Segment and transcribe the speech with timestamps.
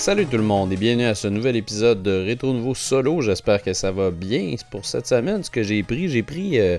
[0.00, 3.20] Salut tout le monde et bienvenue à ce nouvel épisode de Rétro Nouveau Solo.
[3.20, 5.44] J'espère que ça va bien pour cette semaine.
[5.44, 6.78] Ce que j'ai pris, j'ai pris euh,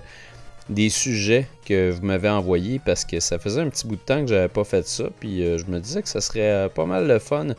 [0.70, 4.22] des sujets que vous m'avez envoyés parce que ça faisait un petit bout de temps
[4.22, 5.04] que j'avais pas fait ça.
[5.20, 7.50] Puis euh, je me disais que ça serait euh, pas mal de fun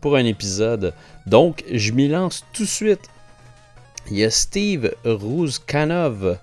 [0.00, 0.94] pour un épisode.
[1.26, 3.10] Donc je m'y lance tout de suite.
[4.10, 6.38] Il y a Steve Rouzkanov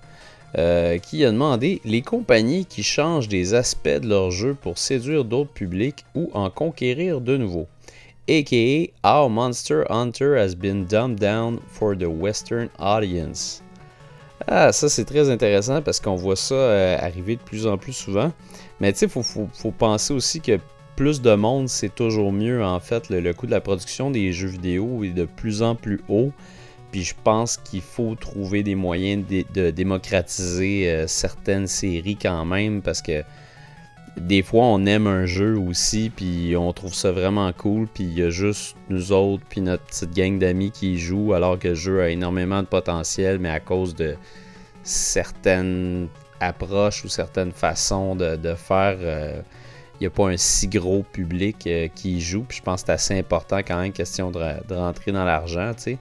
[1.02, 5.50] qui a demandé les compagnies qui changent des aspects de leur jeu pour séduire d'autres
[5.50, 7.66] publics ou en conquérir de nouveaux
[8.28, 13.62] aka How Monster Hunter Has Been Dumbed Down for the Western Audience.
[14.46, 17.92] Ah, ça c'est très intéressant parce qu'on voit ça euh, arriver de plus en plus
[17.92, 18.32] souvent.
[18.80, 19.22] Mais tu sais, il
[19.52, 20.58] faut, penser aussi que
[20.96, 23.10] plus de monde, c'est toujours mieux en fait.
[23.10, 26.32] Le, coût de la production des jeux vidéo est de plus en plus haut.
[26.92, 32.80] Puis je pense qu'il faut trouver des moyens de, démocratiser euh, certaines séries quand même
[32.80, 33.22] parce que
[34.20, 38.18] des fois, on aime un jeu aussi, puis on trouve ça vraiment cool, puis il
[38.18, 41.68] y a juste nous autres, puis notre petite gang d'amis qui y jouent, alors que
[41.68, 44.16] le jeu a énormément de potentiel, mais à cause de
[44.82, 46.08] certaines
[46.40, 49.40] approches ou certaines façons de, faire, euh,
[50.00, 52.82] il n'y a pas un si gros public euh, qui y joue, puis je pense
[52.82, 55.98] que c'est assez important quand même, question de, rentrer dans l'argent, tu sais.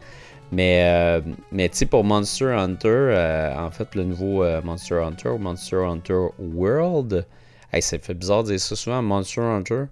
[0.49, 1.21] Mais, euh,
[1.51, 6.27] mais tu sais, pour Monster Hunter, en fait, le nouveau Monster Hunter ou Monster Hunter
[6.39, 7.25] World,
[7.79, 9.83] Ça fait bizarre de dire ça souvent, Monster Hunter.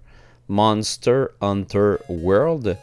[0.48, 2.76] Monster Hunter World.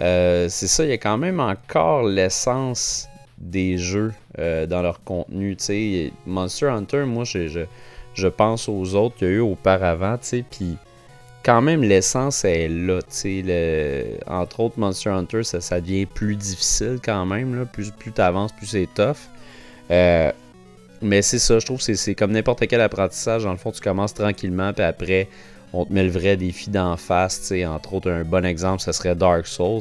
[0.00, 5.02] Euh, c'est ça, il y a quand même encore l'essence des jeux euh, dans leur
[5.04, 5.56] contenu.
[6.26, 7.66] Monster Hunter, moi, je,
[8.14, 10.16] je, pense aux autres qu'il y a eu auparavant,
[10.50, 10.76] puis
[11.44, 13.00] quand même, l'essence est là.
[13.24, 17.58] Le, entre autres, Monster Hunter, ça, ça, devient plus difficile quand même.
[17.58, 17.64] Là.
[17.64, 19.28] Plus, plus tu avances, plus c'est tough.
[19.90, 20.30] Euh,
[21.02, 23.44] mais c'est ça, je trouve que c'est comme n'importe quel apprentissage.
[23.44, 25.28] Dans le fond, tu commences tranquillement, puis après,
[25.72, 27.40] on te met le vrai défi d'en face.
[27.40, 29.80] sais Entre autres, un bon exemple, ce serait Dark Souls.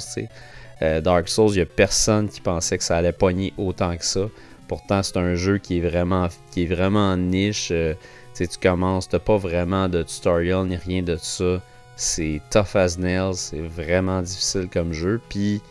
[0.81, 4.05] Euh, Dark Souls, il n'y a personne qui pensait que ça allait pogner autant que
[4.05, 4.27] ça.
[4.67, 7.69] Pourtant, c'est un jeu qui est vraiment, qui est vraiment niche.
[7.71, 7.93] Euh,
[8.35, 11.61] tu commences, tu pas vraiment de tutorial ni rien de ça.
[11.95, 15.21] C'est tough as nails, c'est vraiment difficile comme jeu.
[15.29, 15.61] Puis,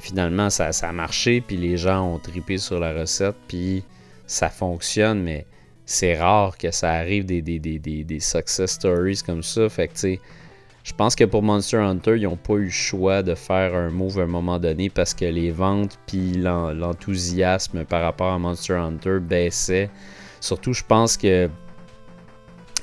[0.00, 3.36] finalement, ça, ça a marché, puis les gens ont tripé sur la recette.
[3.46, 3.84] Puis,
[4.30, 5.44] ça fonctionne, mais
[5.84, 9.68] c'est rare que ça arrive des, des, success stories comme ça.
[9.68, 10.20] Fait que, tu sais,
[10.84, 13.90] je pense que pour Monster Hunter, ils n'ont pas eu le choix de faire un
[13.90, 18.74] move à un moment donné parce que les ventes puis l'enthousiasme par rapport à Monster
[18.74, 19.90] Hunter baissaient.
[20.40, 21.50] Surtout, je pense que.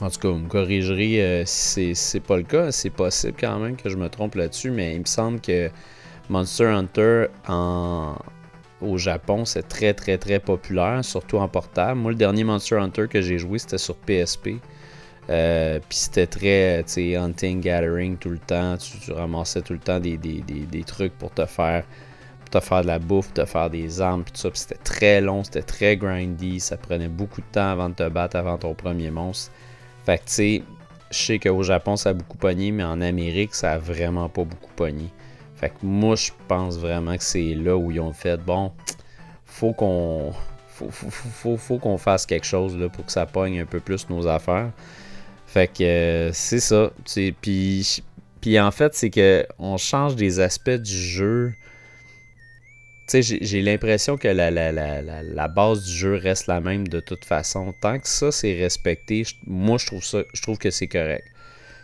[0.02, 2.74] En tout cas, vous me corrigerez euh, si c'est pas le cas.
[2.74, 5.72] C'est possible quand même que je me trompe là-dessus, mais il me semble que
[6.30, 8.16] Monster Hunter en,
[8.82, 12.00] au Japon, c'est très très très populaire, surtout en portable.
[12.00, 14.60] Moi, le dernier Monster Hunter que j'ai joué, c'était sur PSP.
[15.30, 18.78] Euh, puis c'était très, tu sais, hunting, gathering tout le temps.
[18.78, 20.18] Tu, ramassais tout le temps des,
[20.86, 21.84] trucs pour te faire
[22.50, 24.50] te faire de la bouffe, te faire des armes, tout ça.
[24.54, 26.62] C'était très long, c'était très grindy.
[26.62, 29.52] Ça prenait beaucoup de temps avant de te battre, avant ton premier monstre.
[30.06, 30.64] Fait que, tu sais,
[31.12, 34.46] je sais qu'au Japon, ça a beaucoup pogné, mais en Amérique, ça a vraiment pas
[34.46, 35.10] beaucoup pogné.
[35.58, 38.72] Fait que moi, je pense vraiment que c'est là où ils ont fait bon,
[39.44, 40.32] faut qu'on
[40.68, 44.72] faut, qu'on fasse quelque chose là, pour que ça pogne un peu plus nos affaires.
[45.48, 46.92] Fait que euh, c'est ça.
[47.42, 48.04] Puis,
[48.40, 51.54] puis en fait, c'est que on change des aspects du jeu.
[53.12, 57.26] J'ai l'impression que la, la, la, la, base du jeu reste la même de toute
[57.26, 57.74] façon.
[57.82, 61.24] Tant que ça c'est respecté, moi je trouve ça, je trouve que c'est correct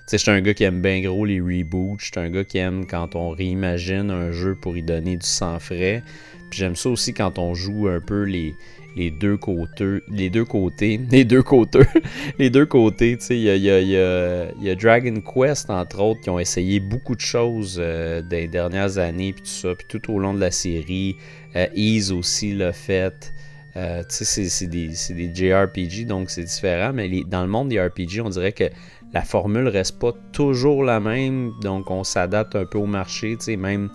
[0.05, 1.99] sais, je suis un gars qui aime bien gros les reboots.
[1.99, 5.25] Je suis un gars qui aime quand on réimagine un jeu pour y donner du
[5.25, 6.03] sang frais.
[6.49, 8.55] Puis j'aime ça aussi quand on joue un peu les,
[8.95, 10.01] les deux côtés.
[10.09, 10.99] Les deux côtés.
[11.11, 11.79] Les deux côtés.
[12.39, 13.17] les deux côtés.
[13.17, 16.39] Tu sais, il y a, y, a, y a, Dragon Quest, entre autres, qui ont
[16.39, 19.33] essayé beaucoup de choses euh, des dernières années.
[19.33, 19.75] Puis tout ça.
[19.75, 21.15] Puis tout au long de la série.
[21.55, 23.33] Euh, Ease aussi l'a fait.
[23.75, 26.91] Euh, tu sais, c'est des, des, JRPG, donc c'est différent.
[26.93, 28.65] Mais dans le monde des RPG, on dirait que
[29.13, 33.37] la formule reste pas toujours la même, donc on s'adapte un peu au marché.
[33.47, 33.89] Même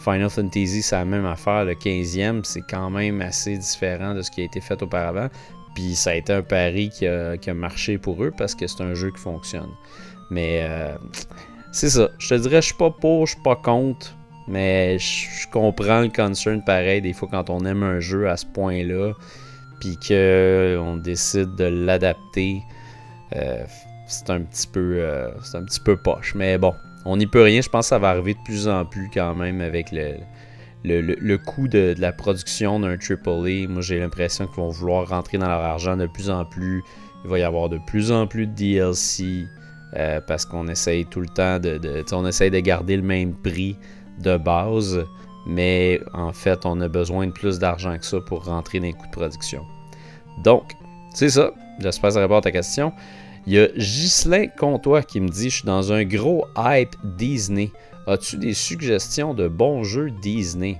[0.00, 1.64] Final Fantasy, c'est la même affaire.
[1.64, 5.28] Le 15e, c'est quand même assez différent de ce qui a été fait auparavant.
[5.74, 8.94] Puis ça a été un pari qui a, marché pour eux parce que c'est un
[8.94, 9.70] jeu qui fonctionne.
[10.30, 10.96] Mais euh,
[11.72, 12.08] c'est ça.
[12.18, 14.14] Je te dirais, je suis pas pour, je suis pas contre.
[14.46, 18.46] Mais je comprends le concern pareil des fois quand on aime un jeu à ce
[18.46, 19.12] point-là.
[19.80, 22.60] Puis qu'on décide de l'adapter.
[23.36, 23.64] Euh,
[24.06, 26.34] c'est un petit peu euh, c'est un petit peu poche.
[26.34, 26.74] Mais bon,
[27.04, 27.60] on n'y peut rien.
[27.60, 30.16] Je pense que ça va arriver de plus en plus quand même avec le,
[30.84, 33.68] le, coût de, la production d'un AAA.
[33.68, 36.82] Moi, j'ai l'impression qu'ils vont vouloir rentrer dans leur argent de plus en plus.
[37.24, 39.46] Il va y avoir de plus en plus de DLC.
[39.96, 43.76] euh, parce qu'on essaye tout le temps de, on essaye de garder le même prix
[44.18, 45.04] de base,
[45.46, 48.92] mais en fait, on a besoin de plus d'argent que ça pour rentrer dans les
[48.92, 49.64] coûts de production.
[50.42, 50.72] Donc,
[51.14, 51.52] c'est ça.
[51.80, 52.92] J'espère que ça répond à ta question.
[53.46, 57.70] Il y a Ghislain Comtois qui me dit Je suis dans un gros hype Disney.
[58.06, 60.78] As-tu des suggestions de bons jeux Disney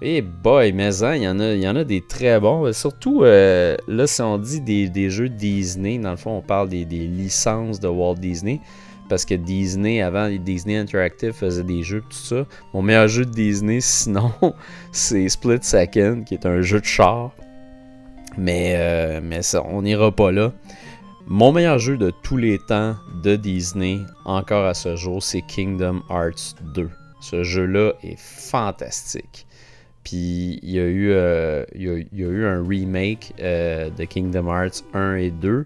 [0.00, 2.72] Eh boy, mais hein, il y, en a, y en a des très bons.
[2.72, 6.84] Surtout, euh, là, si on dit des, jeux Disney, dans le fond, on parle des,
[6.84, 8.60] licences de Walt Disney.
[9.08, 12.46] Parce que Disney, avant, Disney Interactive faisait des jeux, tout ça.
[12.72, 14.32] Mon meilleur jeu Disney, sinon,
[14.92, 17.32] c'est Split Second, qui est un jeu de char.
[18.38, 20.52] Mais, euh, mais ça, on n'ira pas là.
[21.26, 26.02] Mon meilleur jeu de tous les temps de Disney, encore à ce jour, c'est Kingdom
[26.10, 26.90] Hearts 2.
[27.22, 29.46] Ce jeu-là est fantastique.
[30.04, 35.64] Puis il y a eu, euh, un remake euh, de Kingdom Hearts 1 et 2.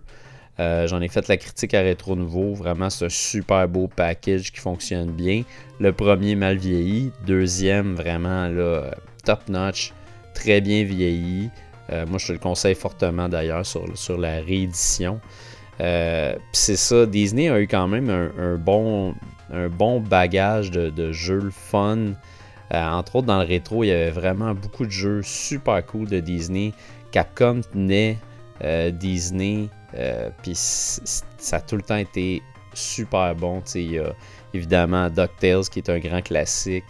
[0.60, 2.54] Euh, j'en ai fait la critique à Rétro Nouveau.
[2.54, 5.42] Vraiment, c'est un super beau package qui fonctionne bien.
[5.80, 7.10] Le premier mal vieilli.
[7.26, 8.48] Deuxième, vraiment
[9.24, 9.92] top notch.
[10.34, 11.50] Très bien vieilli.
[11.90, 15.20] moi, je te le conseille fortement d'ailleurs sur la réédition.
[15.80, 19.14] Euh, c'est ça, Disney a eu quand même un, bon,
[19.52, 21.98] un bon bagage de, jeux fun.
[22.74, 26.08] Euh, entre autres, dans le rétro, il y avait vraiment beaucoup de jeux super cool
[26.08, 26.72] de Disney.
[27.12, 28.18] Capcom tenait
[28.62, 29.68] euh, Disney,
[30.42, 32.42] puis ça a tout le temps été
[32.74, 33.62] super bon.
[33.74, 34.12] Il y a
[34.52, 36.84] évidemment DuckTales qui est un grand classique.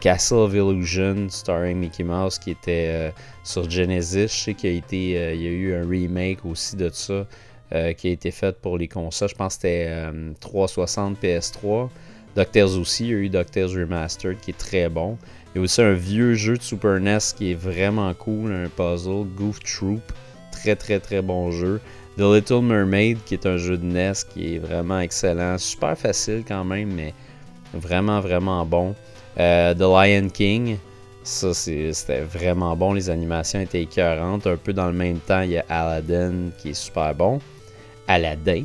[0.00, 3.12] Castle of Illusion, starring Mickey Mouse, qui était
[3.42, 4.28] sur Genesis.
[4.28, 7.26] Je sais qu'il y a eu un remake aussi de ça.
[7.74, 9.28] Euh, qui a été faite pour les consoles.
[9.28, 9.90] Je pense que c'était
[10.38, 11.88] 360 PS3.
[12.36, 15.18] DuckTales aussi, il y a eu DuckTales Remastered qui est très bon.
[15.54, 18.68] Il y a aussi un vieux jeu de Super NES qui est vraiment cool, un
[18.68, 20.02] puzzle, Goof Troop.
[20.50, 21.80] Très très très bon jeu.
[22.16, 25.58] The Little Mermaid qui est un jeu de NES qui est vraiment excellent.
[25.58, 27.12] Super facile quand même, mais
[27.72, 28.94] vraiment vraiment bon.
[29.38, 30.76] Euh, The Lion King,
[31.22, 32.92] ça c'était vraiment bon.
[32.92, 34.46] Les animations étaient écœurantes.
[34.46, 37.40] Un peu dans le même temps, il y a Aladdin qui est super bon.
[38.08, 38.64] Aladdin.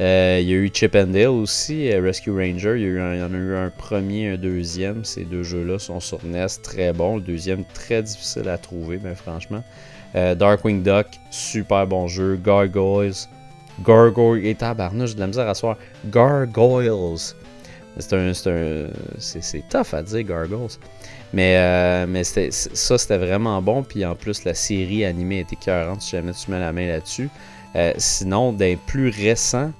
[0.00, 2.76] Euh, il y a eu Chip and aussi, euh, Rescue Ranger.
[2.76, 5.04] Il y, en a eu un premier, un deuxième.
[5.04, 7.16] Ces deux jeux-là sont sur NES, très bons.
[7.16, 9.62] Le deuxième, très difficile à trouver, mais franchement.
[10.14, 12.38] Euh, Darkwing Duck, super bon jeu.
[12.42, 13.28] Gargoyles.
[13.84, 14.46] Gargoyles.
[14.46, 15.76] Et tabarnouche, j'ai de la misère à soir.
[16.06, 17.34] Gargoyles.
[17.98, 20.78] C'est un, c'est, tough à dire, Gargoyles.
[21.32, 23.82] Mais, mais ça, c'était vraiment bon.
[23.82, 27.28] Puis en plus, la série animée était écœurante si jamais tu mets la main là-dessus.
[27.76, 29.72] Euh, sinon, d'un plus récent,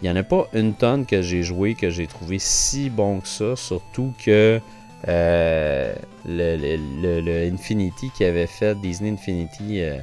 [0.00, 3.20] il n'y en a pas une tonne que j'ai joué que j'ai trouvé si bon
[3.20, 3.56] que ça.
[3.56, 4.60] Surtout que
[5.08, 5.94] euh,
[6.26, 9.98] le, Infinity qui avait fait Disney Infinity, euh,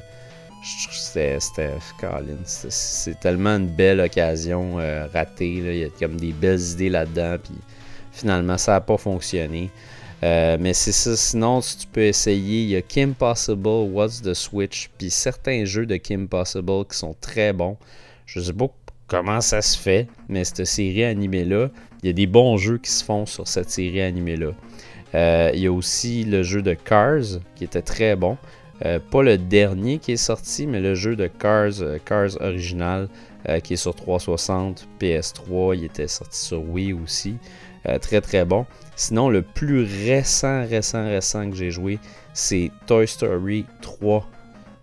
[0.63, 1.37] c'était
[2.45, 4.75] c'est tellement une belle occasion
[5.13, 5.53] ratée.
[5.53, 7.37] Il y a comme des belles idées là-dedans.
[7.41, 7.55] Puis
[8.11, 9.69] finalement, ça n'a pas fonctionné.
[10.23, 10.73] Euh, mais.
[10.73, 15.65] Sinon, si tu peux essayer, il y a Kim Possible, What's the Switch, puis certains
[15.65, 17.77] jeux de Kim Possible qui sont très bons.
[18.25, 18.67] Je sais pas
[19.07, 21.69] comment ça se fait, mais cette série animée-là,
[22.03, 24.51] il y a des bons jeux qui se font sur cette série animée-là.
[25.15, 28.37] Euh, il y a aussi le jeu de Cars qui était très bon.
[28.85, 31.71] Euh, pas le dernier qui est sorti, mais le jeu de Cars,
[32.05, 33.09] Cars original
[33.63, 37.35] qui est sur 360, PS3, il était sorti sur Wii aussi.
[38.01, 38.65] Très très bon.
[38.95, 41.99] Sinon, le plus récent, récent, récent que j'ai joué,
[42.33, 44.27] c'est Toy Story 3.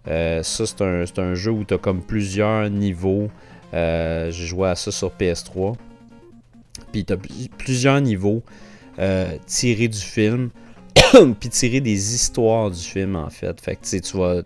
[0.09, 3.29] Euh, ça, c'est un, jeu où tu as comme plusieurs niveaux.
[3.75, 5.77] Euh, j'ai joué à ça sur PS3.
[6.93, 7.17] Puis tu as
[7.59, 8.43] plusieurs niveaux
[8.99, 10.51] euh, tirés du film.
[11.41, 13.61] puis tirés des histoires du film, en fait.
[13.61, 14.43] Fait que tu vas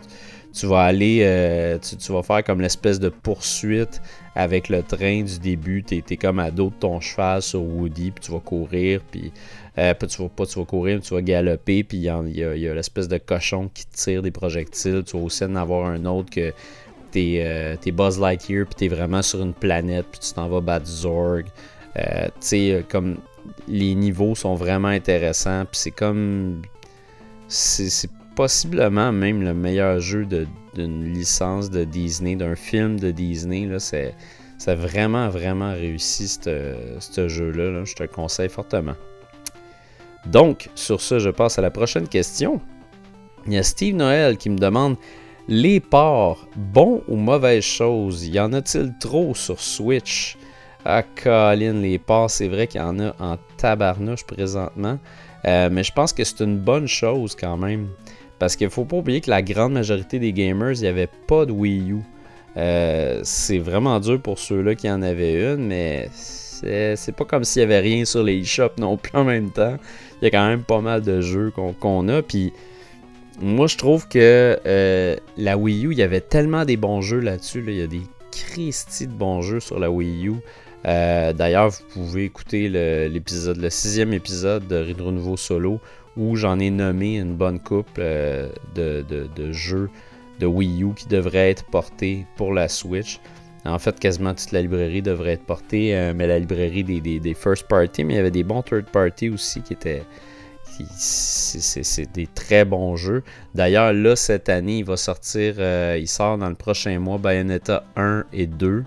[0.53, 4.03] tu vas aller, euh, tu, vas faire comme l'espèce de poursuite
[4.35, 5.83] avec le train du début.
[5.85, 9.33] Tu es, comme à dos de ton cheval sur Woody, puis tu vas courir, puis
[9.79, 13.09] euh, tu vas pas tu vas courir, tu vas galoper, puis il y a, l'espèce
[13.09, 15.05] de cochon qui tire des projectiles.
[15.07, 16.53] Tu vas aussi en avoir un autre que
[17.13, 20.87] t'es euh, Buzz Lightyear, puis t'es vraiment sur une planète, puis tu t'en vas battre
[20.87, 21.45] Zorg.
[21.97, 23.19] Euh, tu sais, comme
[23.69, 26.63] les niveaux sont vraiment intéressants, puis c'est comme.
[27.49, 28.09] C'est
[28.41, 33.69] possiblement même le meilleur jeu d'une licence de Disney, d'un film de Disney.
[33.79, 34.15] C'est,
[34.67, 37.85] vraiment, vraiment réussi ce jeu-là.
[37.85, 38.95] Je te le conseille fortement.
[40.25, 42.63] Donc, sur ce, je passe à la prochaine question.
[43.47, 44.97] Il y a Steve Noël qui me demande
[45.47, 50.39] Les ports, bon ou mauvaise chose Y en a-t-il trop sur Switch?
[50.87, 54.99] Ah, Colin, les ports, c'est vrai qu'il y en a en tabarnouche présentement.
[55.45, 57.89] Euh, mais je pense que c'est une bonne chose quand même.
[58.41, 61.47] Parce qu'il faut pas oublier que la grande majorité des gamers, il n'y avait pas
[61.47, 62.01] de Wii U.
[63.23, 67.65] c'est vraiment dur pour ceux-là qui en avaient une, mais c'est pas comme s'il y
[67.65, 69.77] avait rien sur les shops non plus en même temps.
[70.21, 72.23] Il y a quand même pas mal de jeux qu'on a.
[72.23, 72.53] Puis
[73.41, 77.21] moi, je trouve que euh, la Wii U, il y avait tellement des bons jeux
[77.21, 77.65] là-dessus.
[77.67, 80.35] Il y a des Christy de bons jeux sur la Wii U.
[80.87, 82.69] Euh, d'ailleurs, vous pouvez écouter
[83.09, 85.81] l'épisode, le, sixième épisode de Retro Nouveau Solo,
[86.21, 89.91] où j'en ai nommé une bonne couple euh, de, jeux
[90.39, 93.19] de Wii U qui devraient être portés pour la Switch.
[93.65, 97.67] En fait, quasiment toute la librairie devrait être portée, mais la librairie des, des, first
[97.69, 100.03] party, mais il y avait des bons third party aussi qui étaient,
[100.97, 103.23] c'est des très bons jeux.
[103.55, 107.85] D'ailleurs, là, cette année, il va sortir, euh, il sort dans le prochain mois Bayonetta
[107.97, 108.85] 1 et 2.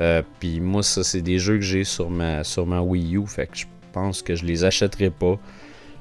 [0.00, 3.26] Euh, puis moi, ça, c'est des jeux que j'ai sur ma, sur ma Wii U.
[3.26, 5.38] Fait que je pense que je les achèterai pas.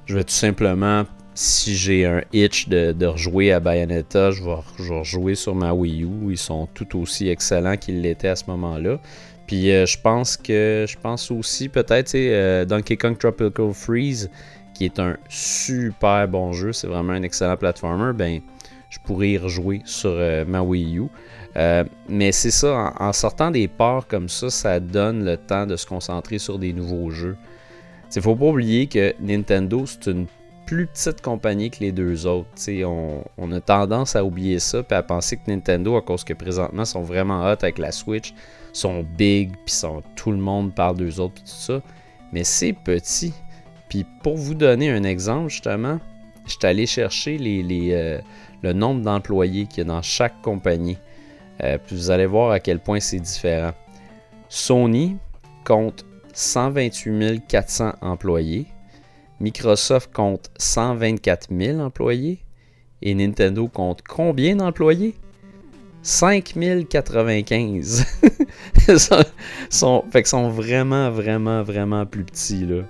[0.07, 5.35] Je vais tout simplement, si j'ai un itch de, rejouer à Bayonetta, je vais, rejouer
[5.35, 6.31] sur ma Wii U.
[6.31, 8.99] Ils sont tout aussi excellents qu'ils l'étaient à ce moment-là.
[9.45, 14.29] Puis euh, je pense que je pense aussi peut-être Donkey Kong Tropical Freeze
[14.77, 18.41] qui est un super bon jeu, c'est vraiment un excellent platformer, ben
[18.89, 21.07] je pourrais y rejouer sur euh, ma Wii U.
[21.55, 25.75] Euh, mais c'est ça, en, sortant des ports comme ça, ça donne le temps de
[25.75, 27.35] se concentrer sur des nouveaux jeux.
[28.15, 30.27] Il faut pas oublier que Nintendo, c'est une
[30.65, 32.49] plus petite compagnie que les deux autres.
[32.83, 36.33] On, on, a tendance à oublier ça et à penser que Nintendo, à cause que
[36.33, 38.33] présentement sont vraiment hot avec la Switch,
[38.73, 39.75] sont big, puis
[40.15, 41.81] tout le monde parle d'eux autres, et tout ça.
[42.33, 43.33] Mais c'est petit.
[43.89, 45.99] Puis pour vous donner un exemple, justement,
[46.45, 48.19] je suis allé chercher euh,
[48.61, 50.97] le nombre d'employés qu'il y a dans chaque compagnie.
[51.63, 53.71] Euh, puis vous allez voir à quel point c'est différent.
[54.49, 55.17] Sony
[55.63, 56.05] compte
[56.37, 58.67] 128 400 employés.
[59.39, 62.43] Microsoft compte 124 000 employés.
[63.01, 65.15] Et Nintendo compte combien d'employés?
[66.03, 68.05] 5095.
[69.71, 72.67] sont, fait que sont vraiment, vraiment, vraiment plus petits.
[72.67, 72.83] Là.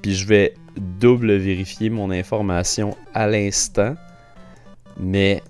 [0.00, 3.96] Puis je vais double vérifier mon information à l'instant.
[5.00, 5.42] Mais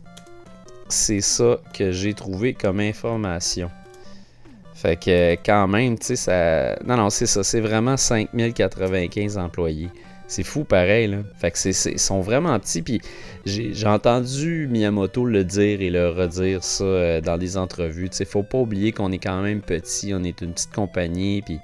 [0.88, 3.71] c'est ça que j'ai trouvé comme information.
[4.83, 6.77] Fait que quand même, tu sais, ça.
[6.85, 7.45] Non, non, c'est ça.
[7.45, 9.91] C'est vraiment 5095 employés.
[10.27, 11.19] C'est fou pareil, là.
[11.39, 12.83] Fait que c'est, ils sont vraiment petits.
[12.83, 13.01] Puis
[13.47, 18.11] j'ai, entendu Miyamoto le dire et le redire ça euh, dans des entrevues.
[18.11, 20.12] Tu sais, faut pas oublier qu'on est quand même petit.
[20.15, 21.43] On est une petite compagnie.
[21.43, 21.61] Puis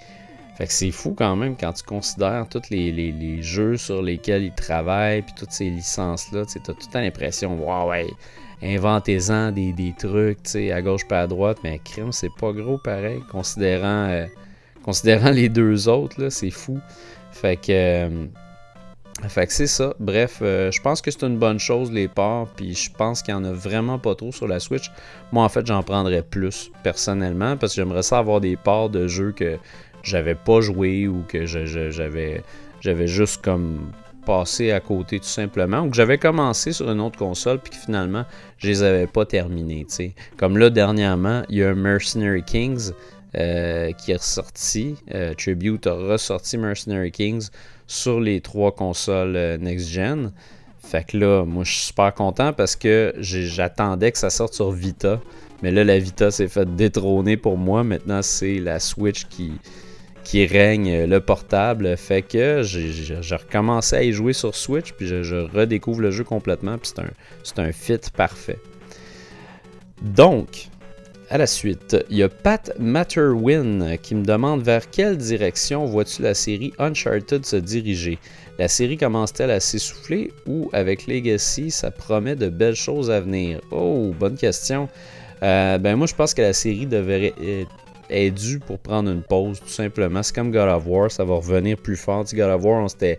[0.56, 4.54] fait que c'est fou quand même quand tu considères tous les, jeux sur lesquels ils
[4.54, 6.44] travaillent, puis toutes ces licences-là.
[6.46, 8.06] Tu as toute l'impression, waouh, ouais,
[8.62, 12.78] inventez-en des, trucs, tu sais, à gauche pas à droite, mais crime, c'est pas gros
[12.78, 14.26] pareil, considérant, euh,
[14.82, 16.78] considérant les deux autres, là, c'est fou.
[17.32, 17.70] Fait que.
[17.70, 18.26] Euh,
[19.28, 19.94] fait que c'est ça.
[19.98, 23.34] Bref, euh, je pense que c'est une bonne chose les ports, puis je pense qu'il
[23.34, 24.92] n'y en a vraiment pas trop sur la Switch.
[25.32, 29.08] Moi, en fait, j'en prendrais plus personnellement, parce que j'aimerais ça avoir des ports de
[29.08, 29.58] jeux que
[30.04, 32.44] j'avais pas joué ou que j'avais
[32.80, 33.90] j'avais juste comme
[34.28, 37.78] passé à côté tout simplement ou que j'avais commencé sur une autre console puis que
[37.78, 38.26] finalement
[38.58, 39.86] je les avais pas terminés
[40.36, 42.90] comme là dernièrement il y a un Mercenary Kings
[43.38, 47.48] euh, qui est ressorti euh, Tribute a ressorti Mercenary Kings
[47.86, 50.30] sur les trois consoles euh, next gen.
[50.78, 54.70] Fait que là moi je suis super content parce que j'attendais que ça sorte sur
[54.72, 55.20] Vita.
[55.62, 57.82] Mais là la Vita s'est fait détrôner pour moi.
[57.82, 59.52] Maintenant c'est la Switch qui
[60.28, 61.96] qui règne euh, le portable.
[61.96, 66.76] Fait que j'ai recommencé à y jouer sur Switch, puis je, redécouvre le jeu complètement,
[66.76, 68.58] puis c'est un, un fit parfait.
[70.02, 70.68] Donc,
[71.30, 76.20] à la suite, il y a Pat Matterwin qui me demande vers quelle direction vois-tu
[76.20, 78.18] la série Uncharted se diriger?
[78.58, 83.60] La série commence-t-elle à s'essouffler ou avec Legacy, ça promet de belles choses à venir?
[83.70, 84.90] Oh, bonne question.
[85.42, 87.32] Euh, ben moi, je pense que la série devrait
[88.10, 90.22] est dû pour prendre une pause, tout simplement.
[90.22, 92.24] C'est comme God of War, ça va revenir plus fort.
[92.32, 93.18] God of War, on s'était,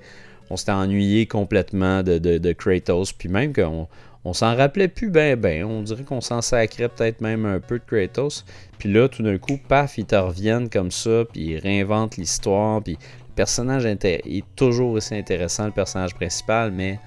[0.49, 3.87] on s'était ennuyé complètement de, de, Kratos, puis même qu'on
[4.25, 5.63] on s'en rappelait plus ben ben.
[5.63, 8.45] On dirait qu'on s'en sacrait peut-être même un peu de Kratos.
[8.77, 12.81] Puis là, tout d'un coup, paf, ils te reviennent comme ça, puis ils réinventent l'histoire,
[12.81, 16.99] puis le personnage est toujours aussi intéressant, le personnage principal, mais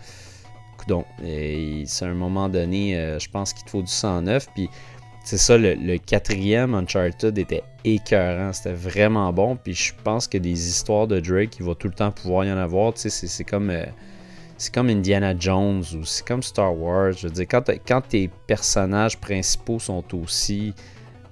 [0.86, 4.68] donc, c'est un moment donné, euh, je pense qu'il te faut du 109, puis
[5.24, 8.52] c'est ça, le, quatrième Uncharted était écœurant.
[8.52, 9.56] C'était vraiment bon.
[9.56, 12.52] Puis je pense que des histoires de Drake, il va tout le temps pouvoir y
[12.52, 12.94] en avoir.
[12.94, 13.70] Tu sais, c'est comme.
[13.70, 13.84] Euh,
[14.58, 17.12] c'est comme Indiana Jones ou c'est comme Star Wars.
[17.12, 20.72] Je veux dire, quand, quand tes personnages principaux sont aussi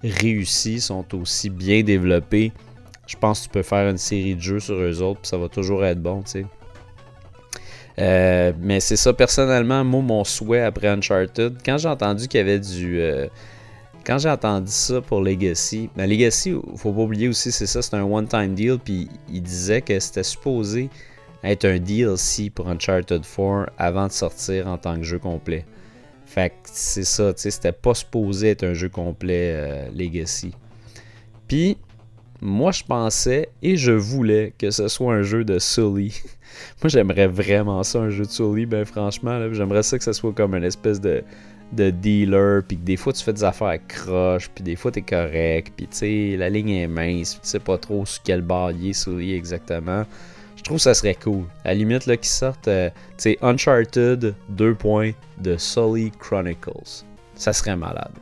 [0.02, 2.52] réussis, sont aussi bien développés,
[3.06, 5.36] je pense que tu peux faire une série de jeux sur eux autres, puis ça
[5.36, 6.46] va toujours être bon, tu sais.
[7.98, 12.40] Euh, mais c'est ça, personnellement, moi, mon souhait après Uncharted, quand j'ai entendu qu'il y
[12.40, 13.28] avait du, euh,
[14.04, 17.94] quand j'ai entendu ça pour Legacy, ben Legacy, faut pas oublier aussi, c'est ça, c'est
[17.94, 20.88] un one-time deal, puis il disait que c'était supposé
[21.42, 25.64] être un DLC pour Uncharted 4 avant de sortir en tant que jeu complet.
[26.26, 30.52] Fait que c'est ça, tu sais, c'était pas supposé être un jeu complet euh, Legacy.
[31.48, 31.76] Puis,
[32.40, 36.22] moi je pensais et je voulais que ce soit un jeu de Sully.
[36.82, 40.32] moi j'aimerais vraiment ça, un jeu de Sully, ben franchement, j'aimerais ça que ce soit
[40.32, 41.22] comme une espèce de,
[41.72, 45.02] de dealer, puis que des fois tu fais des affaires croche, puis des fois t'es
[45.02, 48.88] correct, puis tu sais, la ligne est mince, tu sais pas trop sur quel barrier
[48.88, 50.04] il Sully exactement.
[50.56, 51.44] Je trouve ça serait cool.
[51.64, 57.04] À la limite, là, qu'ils sortent, euh, tu sais, Uncharted 2 points de Sully Chronicles.
[57.34, 58.12] Ça serait malade.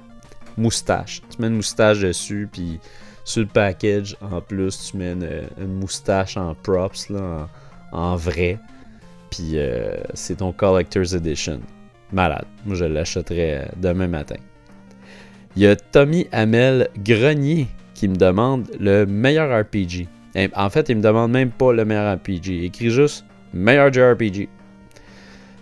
[0.57, 1.21] Moustache.
[1.31, 2.79] Tu mets une moustache dessus, puis
[3.25, 7.49] sur le package, en plus, tu mets une, moustache en props, là,
[7.91, 8.61] en, vrai.
[9.31, 11.61] Puis euh, c'est ton Collector's Edition.
[12.13, 12.47] Malade.
[12.65, 14.37] Moi, je l'achèterai euh, demain matin.
[15.57, 20.07] Il y a Tommy Hamel Grenier qui me demande le meilleur RPG.
[20.55, 22.47] En fait, il me demande même pas le meilleur RPG.
[22.47, 24.49] Il écrit juste meilleur JRPG.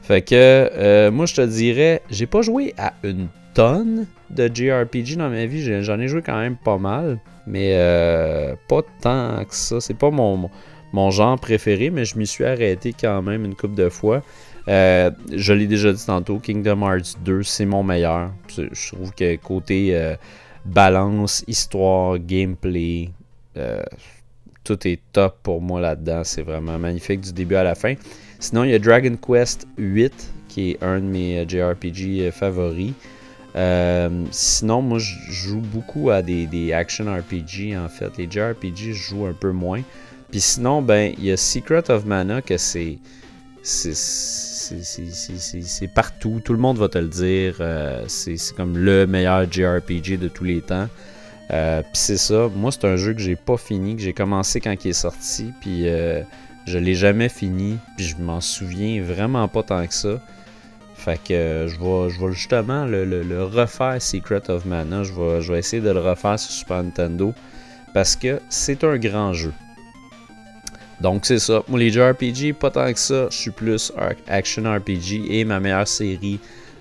[0.03, 5.17] Fait que euh, moi je te dirais, j'ai pas joué à une tonne de JRPG
[5.17, 5.83] dans ma vie.
[5.83, 7.19] J'en ai joué quand même pas mal.
[7.47, 9.81] Mais euh, pas tant que ça.
[9.81, 10.51] C'est pas mon,
[10.93, 14.23] mon genre préféré, mais je m'y suis arrêté quand même une couple de fois.
[14.69, 18.33] Euh, je l'ai déjà dit tantôt, Kingdom Hearts 2, c'est mon meilleur.
[18.57, 20.15] Je trouve que côté
[20.65, 23.11] balance, histoire, gameplay,
[24.65, 26.23] tout est top pour moi là-dedans.
[26.25, 27.95] C'est vraiment magnifique du début à la fin.
[28.39, 30.13] Sinon, il y a Dragon Quest 8,
[30.49, 32.93] qui est un de mes euh, JRPG euh, favoris.
[33.55, 38.19] Euh, sinon, moi, je joue beaucoup à des, action RPG, en fait.
[38.19, 39.83] Les JRPG, je joue un peu moins.
[40.31, 42.57] Puis sinon, ben, il y a Secret of Mana, que.
[42.59, 42.99] C'est
[45.95, 47.57] partout, tout le monde va te le dire.
[48.09, 50.89] c'est comme le meilleur JRPG de tous les temps.
[51.53, 54.61] Euh, puis c'est ça, moi c'est un jeu que j'ai pas fini, que j'ai commencé
[54.61, 56.23] quand il est sorti, puis euh,
[56.67, 60.21] je l'ai jamais fini, puis je m'en souviens vraiment pas tant que ça.
[60.97, 65.59] Fait que euh, je, vais, je justement le, refaire Secret of Mana, je je vais
[65.61, 67.33] essayer de le refaire sur Super Nintendo,
[67.95, 69.53] parce que c'est un grand jeu.
[71.01, 73.93] Donc c'est ça, moi les RPG, pas tant que ça, je suis plus
[74.27, 76.41] Action RPG, et ma meilleure série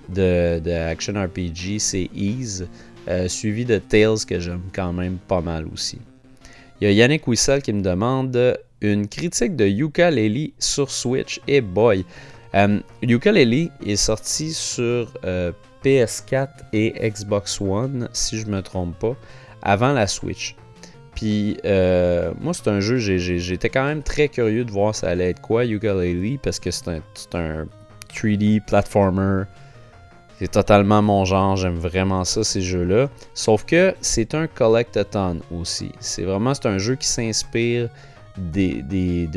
[0.10, 2.68] de, Action RPG c'est Ease.
[3.08, 6.00] Euh, suivi de Tales que j'aime quand même pas mal aussi.
[6.82, 11.40] Il y a Yannick Wissel qui me demande une critique de Yooka-Laylee sur Switch.
[11.48, 12.04] Et boy,
[12.54, 15.52] um, Yooka-Laylee est sorti sur euh,
[15.84, 19.16] PS4 et Xbox One, si je me trompe pas,
[19.62, 20.56] avant la Switch.
[21.16, 25.30] Puis euh, moi, c'est un jeu, j'étais quand même très curieux de voir ça allait
[25.30, 27.02] être quoi, Yooka-Laylee, parce que c'est un,
[27.34, 27.66] un
[28.14, 29.44] 3D platformer
[30.40, 33.10] c'est totalement mon genre, j'aime vraiment ça, ces jeux-là.
[33.34, 35.92] Sauf que c'est un collectathon aussi.
[36.00, 37.90] C'est vraiment c'est un jeu qui s'inspire
[38.38, 39.28] des, des,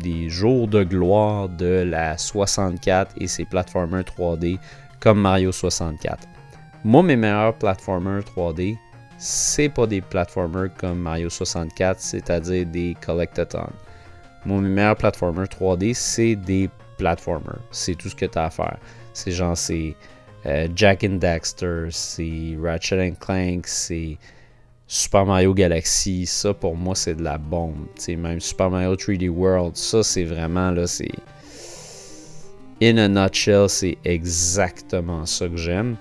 [0.00, 4.58] des, jours de gloire de la 64 et ses platformers 3D
[4.98, 6.26] comme Mario 64.
[6.84, 8.76] Moi, mes meilleurs platformers 3D,
[9.18, 13.70] c'est pas des platformers comme Mario 64, c'est-à-dire des collectathons.
[14.46, 17.58] Moi, mes meilleurs platformers 3D, c'est des platformers.
[17.72, 18.78] C'est tout ce que tu as à faire.
[19.12, 19.96] C'est genre, c'est
[20.46, 24.16] euh, Jack and Daxter, c'est Ratchet and Clank, c'est
[24.86, 26.24] Super Mario Galaxy.
[26.24, 27.86] Ça, pour moi, c'est de la bombe.
[27.96, 31.10] sais même Super Mario 3D World, ça, c'est vraiment, là, c'est...
[32.80, 35.96] In a nutshell, c'est exactement ça que j'aime.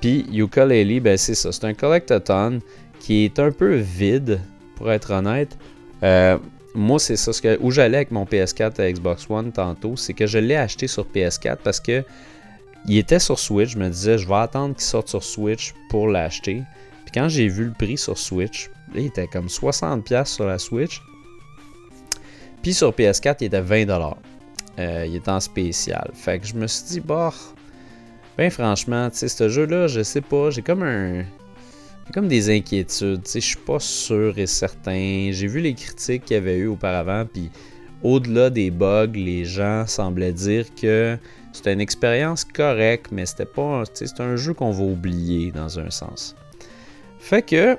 [0.00, 1.52] Puis Ukulele, ben c'est ça.
[1.52, 2.60] C'est un collectathon
[3.00, 4.40] qui est un peu vide,
[4.80, 5.58] pour être honnête.
[6.02, 6.38] Euh,
[6.74, 7.34] moi, c'est ça.
[7.34, 10.56] Ce que, où j'allais avec mon PS4 à Xbox One tantôt, c'est que je l'ai
[10.56, 12.02] acheté sur PS4 parce que
[12.86, 16.08] il était sur Switch, je me disais, je vais attendre qu'il sorte sur Switch pour
[16.08, 16.62] l'acheter.
[17.04, 21.02] Puis quand j'ai vu le prix sur Switch, il était comme 60$ sur la Switch.
[22.62, 24.14] Puis sur PS4, il était 20$.
[24.78, 26.10] Euh, il était en spécial.
[26.14, 27.34] Fait que je me suis dit, bah,
[28.40, 31.24] ben franchement, tu sais, ce jeu-là, je sais pas, j'ai comme un.
[32.14, 35.28] Comme des inquiétudes, tu sais, je suis pas sûr et certain.
[35.30, 37.50] J'ai vu les critiques qu'il y avait eu auparavant, puis
[38.02, 41.18] au-delà des bugs, les gens semblaient dire que
[41.52, 43.82] c'était une expérience correcte, mais c'était pas.
[43.92, 46.34] C'est un jeu qu'on va oublier dans un sens.
[47.18, 47.76] Fait que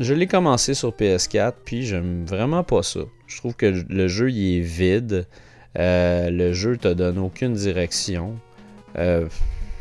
[0.00, 3.02] je l'ai commencé sur PS4, puis j'aime vraiment pas ça.
[3.28, 5.28] Je trouve que le jeu il est vide.
[5.78, 8.34] Euh, le jeu te donne aucune direction.
[8.98, 9.28] Euh,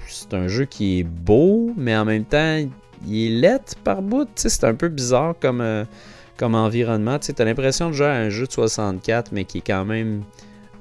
[0.10, 2.66] c'est un jeu qui est beau, mais en même temps,
[3.08, 4.28] il est lettre par bout.
[4.36, 5.86] C'est un peu bizarre comme, euh,
[6.38, 7.20] comme environnement.
[7.20, 10.24] Tu as l'impression de jouer à un jeu de 64, mais qui est quand même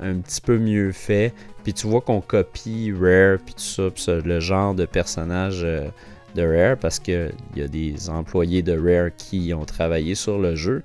[0.00, 1.32] un petit peu mieux fait.
[1.64, 5.88] Puis tu vois qu'on copie Rare, puis tout ça, le genre de personnage euh,
[6.34, 10.54] de Rare parce qu'il y a des employés de Rare qui ont travaillé sur le
[10.54, 10.82] jeu.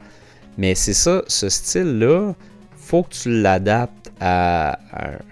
[0.58, 2.36] Mais c'est ça, ce style-là,
[2.84, 4.78] faut que tu l'adaptes à,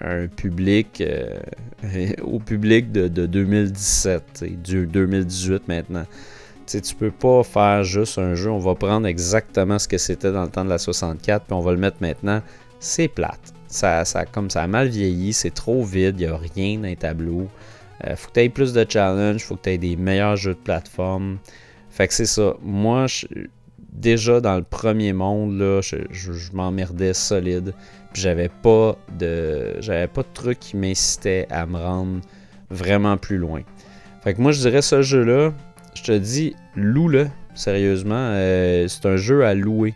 [0.00, 1.38] un public, euh,
[2.22, 6.06] au public de, 2017, du 2018 maintenant.
[6.66, 10.32] Tu tu peux pas faire juste un jeu, on va prendre exactement ce que c'était
[10.32, 12.40] dans le temps de la 64, puis on va le mettre maintenant.
[12.80, 13.52] C'est plate.
[13.66, 16.84] Ça, ça, comme ça a mal vieilli, c'est trop vide, il n'y a rien dans
[16.84, 17.48] les tableaux.
[18.06, 20.54] Euh, faut que tu aies plus de challenge, faut que tu aies des meilleurs jeux
[20.54, 21.38] de plateforme.
[21.90, 22.54] Fait que c'est ça.
[22.62, 23.06] Moi,
[23.92, 27.74] déjà dans le premier monde, là, je, m'emmerdais solide.
[28.12, 29.80] Puis j'avais pas de.
[29.80, 32.20] J'avais pas de truc qui m'incitait à me rendre
[32.70, 33.62] vraiment plus loin.
[34.22, 35.52] Fait que moi je dirais ce jeu-là,
[35.94, 38.14] je te dis, loue-le, sérieusement.
[38.16, 39.94] Euh, c'est un jeu à louer.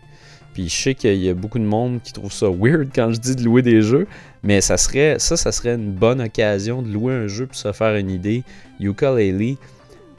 [0.53, 3.19] Puis je sais qu'il y a beaucoup de monde qui trouve ça weird quand je
[3.19, 4.07] dis de louer des jeux,
[4.41, 7.71] mais ça serait ça, ça serait une bonne occasion de louer un jeu pour se
[7.71, 8.43] faire une idée.
[8.79, 9.57] Ukulele,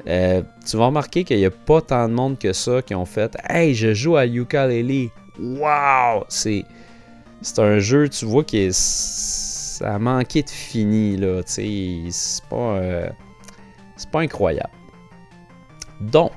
[0.07, 3.05] euh, tu vas remarquer qu'il n'y a pas tant de monde que ça qui ont
[3.05, 5.11] fait Hey, je joue à Ukulele.
[5.39, 6.25] Wow!
[6.29, 6.65] C'est,
[7.43, 8.73] c'est un jeu, tu vois, qui est.
[8.73, 11.43] Ça a manqué de fini, là.
[11.47, 12.11] C'est
[12.49, 12.57] pas.
[12.57, 13.09] Euh,
[13.97, 14.71] c'est pas incroyable.
[16.01, 16.33] Donc,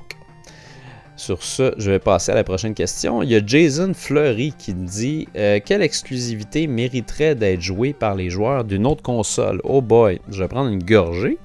[1.16, 3.22] sur ce, je vais passer à la prochaine question.
[3.22, 8.28] Il y a Jason Fleury qui dit euh, Quelle exclusivité mériterait d'être jouée par les
[8.28, 9.60] joueurs d'une autre console?
[9.62, 11.38] Oh boy, je vais prendre une gorgée.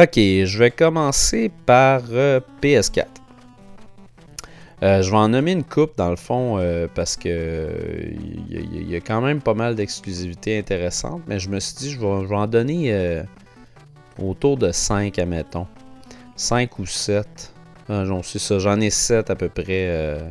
[0.00, 3.06] Ok, je vais commencer par euh, PS4.
[4.82, 6.60] Euh, je vais en nommer une coupe dans le fond
[6.94, 7.68] parce que
[8.48, 11.98] il y, a quand même pas mal d'exclusivités intéressantes, mais je me suis dit je
[11.98, 13.24] vais, je vais en donner
[14.22, 15.66] autour de 5, admettons.
[16.36, 17.52] 5 ou 7.
[17.88, 18.58] Ah, j'en ça.
[18.58, 20.30] J'en ai 7 à peu près euh,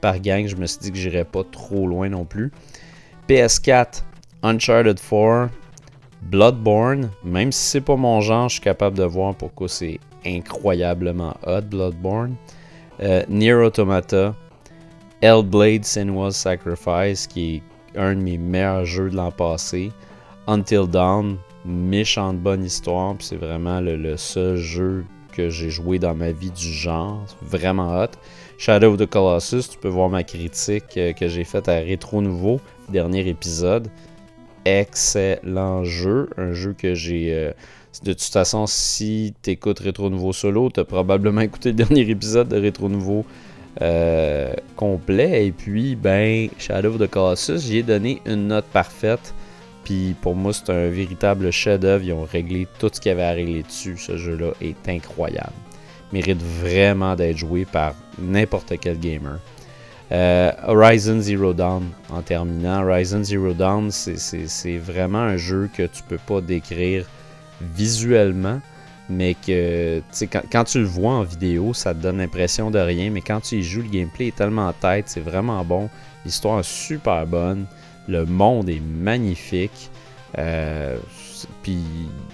[0.00, 0.46] par gang.
[0.46, 2.52] Je me suis dit que j'irais pas trop loin non plus.
[3.28, 4.02] PS4,
[4.42, 5.50] Uncharted 4,
[6.30, 7.10] Bloodborne.
[7.24, 11.62] Même si c'est pas mon genre, je suis capable de voir pourquoi c'est incroyablement hot,
[11.62, 12.34] Bloodborne.
[13.00, 14.34] Euh, Nier Automata,
[15.20, 19.92] Hellblade Senua's Sacrifice, qui est un de mes meilleurs jeux de l'an passé.
[20.46, 23.14] Until Dawn, méchante bonne histoire.
[23.16, 27.24] Puis c'est vraiment le, seul jeu que j'ai joué dans ma vie du genre.
[27.42, 28.12] Vraiment hot.
[28.58, 32.22] Shadow of the Colossus, tu peux voir ma critique euh, que j'ai faite à Rétro
[32.22, 32.58] Nouveau,
[32.88, 33.90] dernier épisode.
[34.66, 36.28] Excellent jeu.
[36.36, 37.32] Un jeu que j'ai.
[37.32, 37.52] Euh,
[38.02, 42.00] de toute façon, si tu écoutes Rétro Nouveau solo, tu as probablement écouté le dernier
[42.10, 43.24] épisode de Rétro Nouveau
[43.80, 45.46] euh, complet.
[45.46, 49.34] Et puis, ben, Shadow of the Colossus, j'y ai donné une note parfaite.
[49.84, 52.02] Puis pour moi, c'est un véritable chef-d'œuvre.
[52.04, 53.96] Ils ont réglé tout ce qu'il avait à régler dessus.
[53.96, 55.52] Ce jeu-là est incroyable.
[56.12, 59.38] Mérite vraiment d'être joué par n'importe quel gamer.
[60.12, 62.84] Euh, Horizon Zero Dawn, en terminant.
[62.84, 67.06] Horizon Zero Dawn, c'est vraiment un jeu que tu peux pas décrire
[67.60, 68.60] visuellement,
[69.08, 73.10] mais que quand, quand, tu le vois en vidéo, ça te donne l'impression de rien,
[73.10, 75.88] mais quand tu y joues, le gameplay est tellement en tête, c'est vraiment bon.
[76.24, 77.66] L'histoire est super bonne.
[78.08, 79.90] Le monde est magnifique.
[80.38, 80.98] Euh,
[81.62, 81.78] puis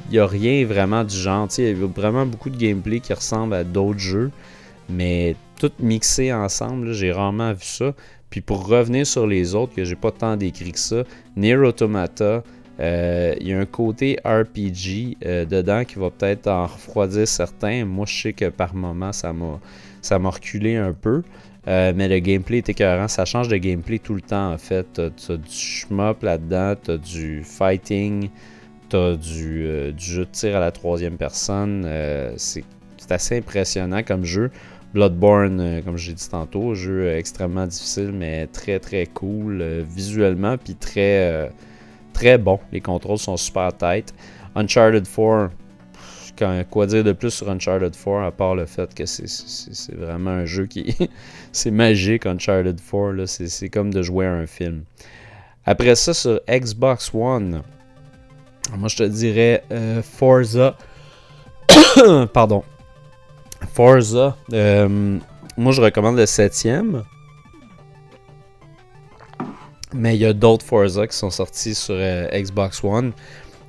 [0.08, 1.46] il n'y a rien vraiment du genre.
[1.58, 4.30] Il y a vraiment beaucoup de gameplay qui ressemble à d'autres jeux.
[4.88, 7.94] Mais tout mixé ensemble, j'ai rarement vu ça.
[8.31, 11.05] Puis pour revenir sur les autres, que j'ai pas tant décrit que ça,
[11.37, 12.42] Nier Automata,
[12.81, 17.85] euh, il y a un côté RPG euh, dedans qui va peut-être en refroidir certains.
[17.85, 21.22] Moi, je sais que par moment, ça m'a reculé un peu.
[21.68, 23.07] Euh, mais le gameplay est écœurant.
[23.07, 24.87] Ça change de gameplay tout le temps, en fait.
[24.94, 28.31] T'as, du shmup là-dedans, t'as du fighting,
[28.88, 31.87] t'as du, du jeu de tir à la troisième personne.
[32.37, 32.64] C'est,
[33.11, 34.51] assez impressionnant comme jeu.
[34.94, 41.50] Bloodborne, comme j'ai dit tantôt, jeu extrêmement difficile, mais très très cool visuellement, puis très,
[42.12, 42.61] très bon.
[42.72, 44.12] Les contrôles sont super tight.
[44.55, 45.50] Uncharted 4,
[46.70, 50.44] quoi dire de plus sur Uncharted 4 à part le fait que c'est vraiment un
[50.44, 50.96] jeu qui
[51.52, 54.85] c'est magique Uncharted 4 c'est comme de jouer à un film.
[55.64, 57.62] Après ça sur Xbox One,
[58.76, 60.76] moi je te dirais euh, Forza
[62.33, 62.64] pardon.
[63.72, 65.18] Forza euh,
[65.57, 67.03] moi je recommande le 7ème.
[69.94, 73.12] Mais il y a d'autres Forza qui sont sortis sur euh, Xbox One.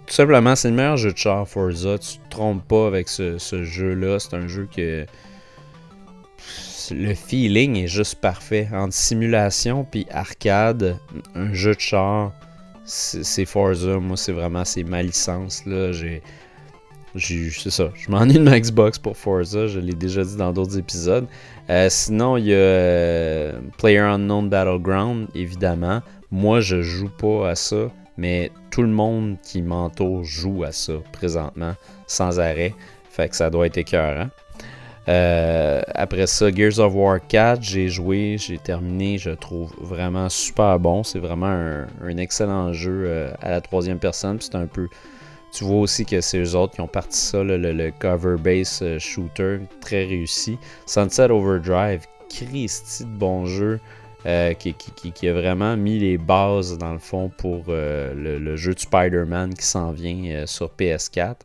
[0.05, 1.97] Tout simplement, c'est le meilleur jeu de char Forza.
[1.97, 4.19] Tu te trompes pas avec ce, jeu-là.
[4.19, 5.05] C'est un jeu que.
[6.91, 8.67] Le feeling est juste parfait.
[8.73, 10.97] Entre simulation puis arcade,
[11.33, 12.33] un jeu de char,
[12.85, 13.99] c'est Forza.
[13.99, 15.63] Moi, c'est vraiment ma licence.
[15.65, 16.21] J'ai.
[17.15, 17.89] C'est ça.
[17.95, 19.67] Je m'ennuie de ma Xbox pour Forza.
[19.67, 21.27] Je l'ai déjà dit dans d'autres épisodes.
[21.69, 26.01] Euh, sinon, il y a euh, Player Unknown Battleground, évidemment.
[26.31, 30.93] Moi, je joue pas à ça mais tout le monde qui m'entoure joue à ça
[31.11, 31.73] présentement,
[32.07, 32.73] sans arrêt.
[33.09, 34.29] Fait que ça doit être écœurant.
[35.09, 40.79] Euh, après ça, Gears of War 4, j'ai joué, j'ai terminé, je trouve vraiment super
[40.79, 41.03] bon.
[41.03, 44.37] C'est vraiment un, excellent jeu euh, à la troisième personne.
[44.39, 44.87] C'est un peu.
[45.53, 48.97] Tu vois aussi que c'est eux autres qui ont parti ça, le, cover base euh,
[48.99, 50.57] shooter, très réussi.
[50.87, 53.79] Sunset Overdrive, Christy de bon jeu.
[54.57, 59.53] qui, a vraiment mis les bases dans le fond pour le, le, jeu de Spider-Man
[59.53, 61.35] qui s'en vient sur PS4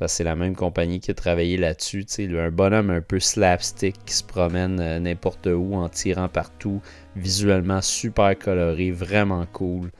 [0.00, 2.06] parce que c'est la même compagnie qui a travaillé là-dessus.
[2.18, 6.80] Un bonhomme un peu slapstick qui se promène euh, n'importe où en tirant partout,
[7.16, 9.90] visuellement super coloré, vraiment cool.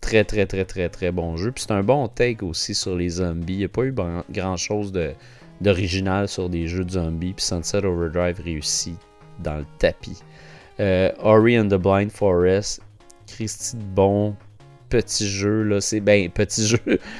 [0.00, 1.52] Très, très, très, très, très bon jeu.
[1.52, 3.54] Puis c'est un bon take aussi sur les zombies.
[3.54, 3.94] Il n'y a pas eu
[4.30, 4.92] grand chose
[5.60, 7.34] d'original sur des jeux de zombies.
[7.34, 8.96] Puis Sunset Overdrive réussit
[9.40, 10.22] dans le tapis.
[10.80, 12.80] Euh, Ori and the Blind Forest,
[13.26, 14.34] Christy de bon,
[14.88, 15.62] petit jeu.
[15.62, 15.80] Là.
[15.80, 16.78] C'est ben petit jeu.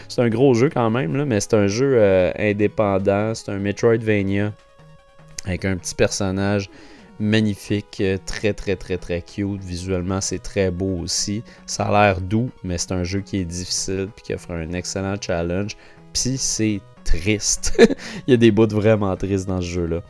[0.09, 3.35] c'est un gros jeu quand même, là, mais c'est un jeu euh, indépendant.
[3.35, 4.53] C'est un Metroidvania
[5.45, 6.71] avec un petit personnage
[7.21, 9.63] magnifique, euh, très très très très cute.
[9.63, 11.45] Visuellement, c'est très beau aussi.
[11.67, 14.73] Ça a l'air doux, mais c'est un jeu qui est difficile puis qui offre un
[14.73, 15.77] excellent challenge.
[16.13, 17.75] Puis c'est triste.
[18.27, 20.01] Il y a des bouts vraiment tristes dans ce jeu-là.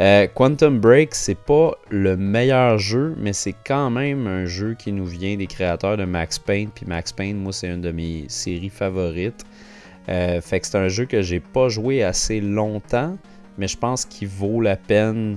[0.00, 4.92] Euh, Quantum Break, c'est pas le meilleur jeu, mais c'est quand même un jeu qui
[4.92, 6.70] nous vient des créateurs de Max Payne.
[6.74, 9.44] Puis Max Payne, moi, c'est une de mes séries favorites.
[10.08, 13.18] Euh, fait que c'est un jeu que j'ai pas joué assez longtemps,
[13.58, 15.36] mais je pense qu'il vaut la peine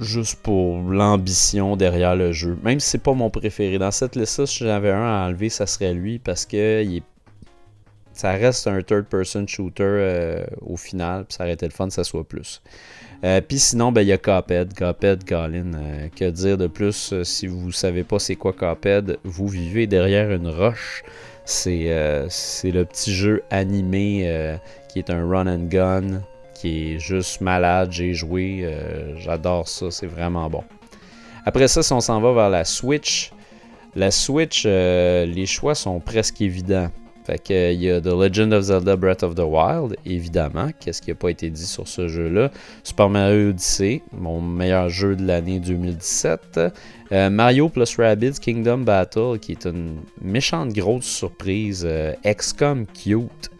[0.00, 2.56] juste pour l'ambition derrière le jeu.
[2.62, 3.78] Même si c'est pas mon préféré.
[3.78, 6.84] Dans cette liste-là, si j'avais un à enlever, ça serait lui parce que
[8.14, 12.26] ça reste un third-person shooter euh, au final, ça aurait été le fun ça soit
[12.26, 12.62] plus.
[13.24, 14.72] Euh, puis sinon, ben, il y a Cuphead.
[14.74, 19.48] Cuphead, Colin, euh, que dire de plus si vous savez pas c'est quoi Cuphead Vous
[19.48, 21.02] vivez derrière une roche.
[21.44, 21.84] C'est
[22.64, 26.22] le petit jeu animé qui est un run and gun,
[26.54, 27.90] qui est juste malade.
[27.92, 28.68] J'ai joué,
[29.18, 30.64] j'adore ça, c'est vraiment bon.
[31.44, 33.32] Après ça, si on s'en va vers la Switch,
[33.94, 36.90] la Switch, les choix sont presque évidents.
[37.24, 40.68] Fait que, il y a The Legend of Zelda Breath of the Wild, évidemment.
[40.78, 42.50] Qu'est-ce qui n'a pas été dit sur ce jeu-là?
[42.82, 46.60] Super Mario Odyssey, mon meilleur jeu de l'année 2017.
[47.12, 51.84] Euh, Mario plus Rabbids Kingdom Battle, qui est une méchante grosse surprise.
[51.88, 53.50] Euh, XCOM Cute.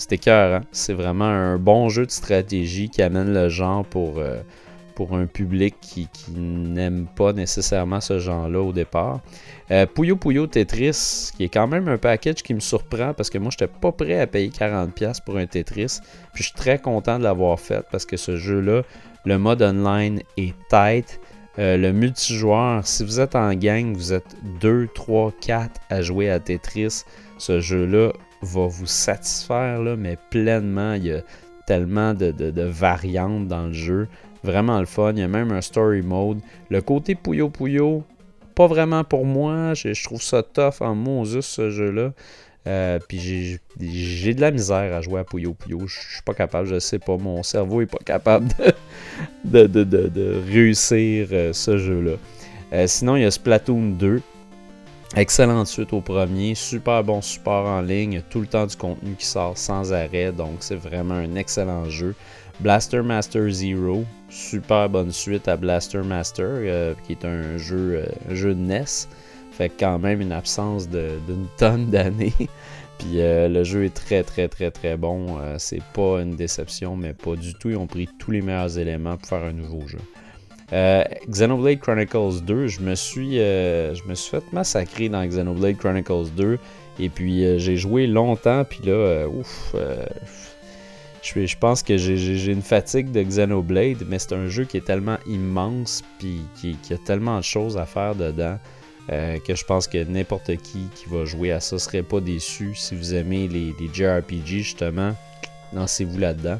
[0.00, 0.64] C'était cœur, hein?
[0.72, 4.18] C'est vraiment un bon jeu de stratégie qui amène le genre pour.
[4.18, 4.40] Euh,
[5.12, 9.20] un public qui, n'aime pas nécessairement ce genre-là au départ.
[9.70, 13.38] Euh, Puyo Puyo Tetris, qui est quand même un package qui me surprend parce que
[13.38, 16.00] moi, je n'étais pas prêt à payer 40$ pour un Tetris.
[16.34, 18.82] Puis je suis très content de l'avoir fait parce que ce jeu-là,
[19.24, 21.20] le mode online est tight.
[21.58, 26.30] Euh, le multijoueur, si vous êtes en gang, vous êtes 2, 3, 4 à jouer
[26.30, 27.04] à Tetris,
[27.38, 30.94] ce jeu-là va vous satisfaire, là, mais pleinement.
[30.94, 31.20] Il y a
[31.66, 34.08] tellement de, de variantes dans le jeu.
[34.42, 35.12] Vraiment le fun.
[35.12, 36.38] Il y a même un story mode.
[36.70, 38.04] Le côté Puyo Puyo,
[38.54, 39.74] pas vraiment pour moi.
[39.74, 42.12] Je, trouve ça tough en Moses ce jeu-là.
[42.66, 45.86] Euh, puis j'ai de la misère à jouer à Puyo Puyo.
[45.86, 47.16] Je suis pas capable, je sais pas.
[47.16, 48.48] Mon cerveau est pas capable
[49.44, 52.12] de, de, réussir euh, ce jeu-là.
[52.72, 54.22] Euh, sinon, il y a Splatoon 2.
[55.16, 59.26] Excellente suite au premier, super bon support en ligne, tout le temps du contenu qui
[59.26, 62.14] sort sans arrêt, donc c'est vraiment un excellent jeu.
[62.60, 68.34] Blaster Master Zero, super bonne suite à Blaster Master, euh, qui est un jeu, euh,
[68.34, 68.84] jeu de NES.
[69.50, 72.34] Fait quand même une absence d'une tonne d'années.
[72.98, 75.38] Puis euh, le jeu est très très très très bon.
[75.58, 77.70] c'est pas une déception, mais pas du tout.
[77.70, 79.98] Ils ont pris tous les meilleurs éléments pour faire un nouveau jeu.
[80.72, 86.58] Xenoblade Chronicles 2, je me suis, me suis fait massacrer dans Xenoblade Chronicles 2.
[86.98, 89.74] Et puis j'ai joué longtemps, puis là, ouf,
[91.22, 95.18] je, pense que j'ai une fatigue de Xenoblade, mais c'est un jeu qui est tellement
[95.26, 98.58] immense, puis qui, a tellement de choses à faire dedans,
[99.10, 102.74] euh, que je pense que n'importe qui qui va jouer à ça serait pas déçu.
[102.74, 105.14] Si vous aimez les, JRPG, justement,
[105.72, 106.58] lancez-vous là-dedans.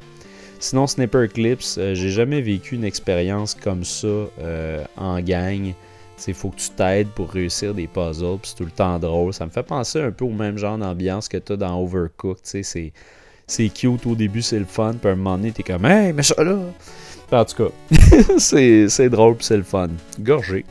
[0.61, 5.73] Sinon, Sniper Clips, euh, j'ai jamais vécu une expérience comme ça euh, en gang.
[6.29, 9.33] Il faut que tu t'aides pour réussir des puzzles, c'est tout le temps drôle.
[9.33, 12.41] Ça me fait penser un peu au même genre d'ambiance que tu as dans Overcooked.
[12.43, 12.93] C'est
[13.47, 16.13] c'est cute au début, c'est le fun, puis à un moment donné, t'es comme Hey,
[16.13, 16.59] mais ça là!
[17.33, 17.71] En tout cas,
[18.39, 19.89] c'est drôle, puis c'est le fun.
[20.21, 20.67] Gorgé.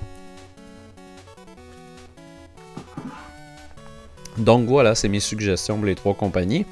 [4.37, 6.65] Donc voilà, c'est mes suggestions pour les trois compagnies.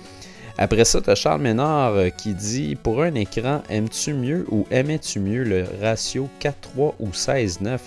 [0.60, 4.66] Après ça, tu as Charles Ménard euh, qui dit Pour un écran, aimes-tu mieux ou
[4.72, 7.78] aimais-tu mieux le ratio 4-3 ou 16-9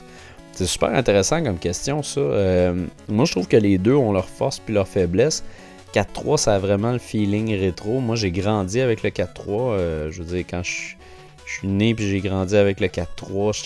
[0.53, 2.21] C'est super intéressant comme question, ça.
[2.21, 5.43] Euh, moi, je trouve que les deux ont leur force puis leur faiblesse.
[5.95, 7.99] 4-3, ça a vraiment le feeling rétro.
[7.99, 9.27] Moi, j'ai grandi avec le 4-3.
[9.49, 10.95] Euh, je veux dire, quand je,
[11.45, 13.65] suis né puis j'ai grandi avec le 4-3,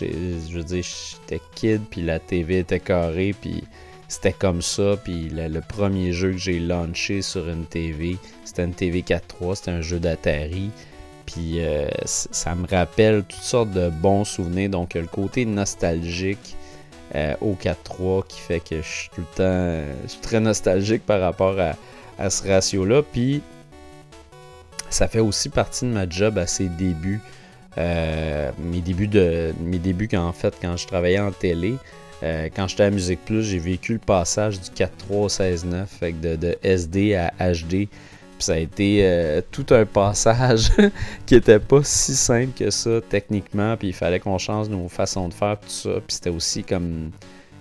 [0.48, 3.64] je veux dire, j'étais kid puis la TV était carrée puis
[4.08, 4.96] c'était comme ça.
[5.02, 9.70] Puis le, premier jeu que j'ai launché sur une TV, c'était une TV 4-3, c'était
[9.70, 10.70] un jeu d'Atari.
[11.26, 14.70] Puis euh, ça me rappelle toutes sortes de bons souvenirs.
[14.70, 16.56] Donc, le côté nostalgique
[17.14, 21.04] euh, au 4-3 qui fait que je suis tout le temps je suis très nostalgique
[21.06, 21.74] par rapport à,
[22.18, 23.02] à ce ratio-là.
[23.02, 23.42] Puis
[24.90, 27.20] ça fait aussi partie de ma job à ses débuts.
[27.76, 31.74] Euh, mes débuts de mes débuts en fait quand je travaillais en télé
[32.24, 36.56] euh, quand j'étais à Musique Plus j'ai vécu le passage du 4.3 au 16.9 de,
[36.62, 37.88] SD à HD
[38.36, 40.70] puis ça a été euh, tout un passage
[41.26, 45.28] qui était pas si simple que ça techniquement puis il fallait qu'on change nos façons
[45.28, 47.10] de faire tout ça puis c'était aussi comme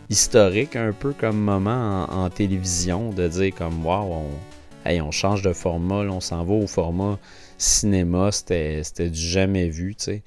[0.10, 5.54] historique un peu comme moment en, télévision de dire comme waouh on, on change de
[5.54, 7.18] format, on s'en va au format
[7.58, 10.24] cinéma, c'était du jamais vu, tu sais.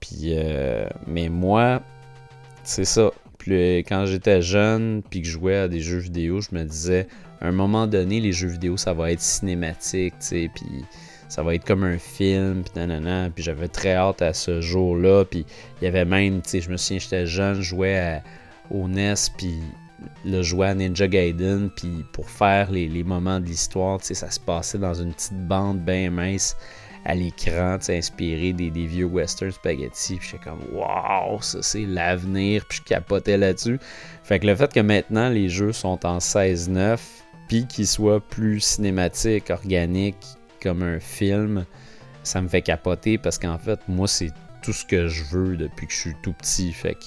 [0.00, 1.82] Puis, euh, mais moi,
[2.64, 3.10] c'est ça.
[3.48, 7.06] Quand j'étais jeune, puis que je jouais à des jeux vidéo, je me disais,
[7.40, 10.84] à un moment donné, les jeux vidéo, ça va être cinématique, tu sais, puis
[11.28, 12.84] ça va être comme un film, puis
[13.34, 15.46] puis j'avais très hâte à ce jour-là, puis
[15.80, 18.22] il y avait même, tu sais, je me souviens, j'étais jeune, je jouais à
[18.70, 19.58] au NES, puis
[20.24, 24.78] le jouer à Ninja Gaiden, puis pour faire les, moments de l'histoire, ça se passait
[24.78, 26.56] dans une petite bande bien mince
[27.04, 30.16] à l'écran, inspiré des, vieux western spaghetti.
[30.16, 33.78] Puis j'étais comme, waouh, ça c'est l'avenir, puis je capotais là-dessus.
[34.22, 36.98] Fait que le fait que maintenant les jeux sont en 16-9,
[37.48, 40.26] puis qu'ils soient plus cinématiques, organiques,
[40.62, 41.66] comme un film,
[42.22, 44.30] ça me fait capoter parce qu'en fait, moi, c'est
[44.62, 46.72] tout ce que je veux depuis que je suis tout petit.
[46.72, 47.06] Fait que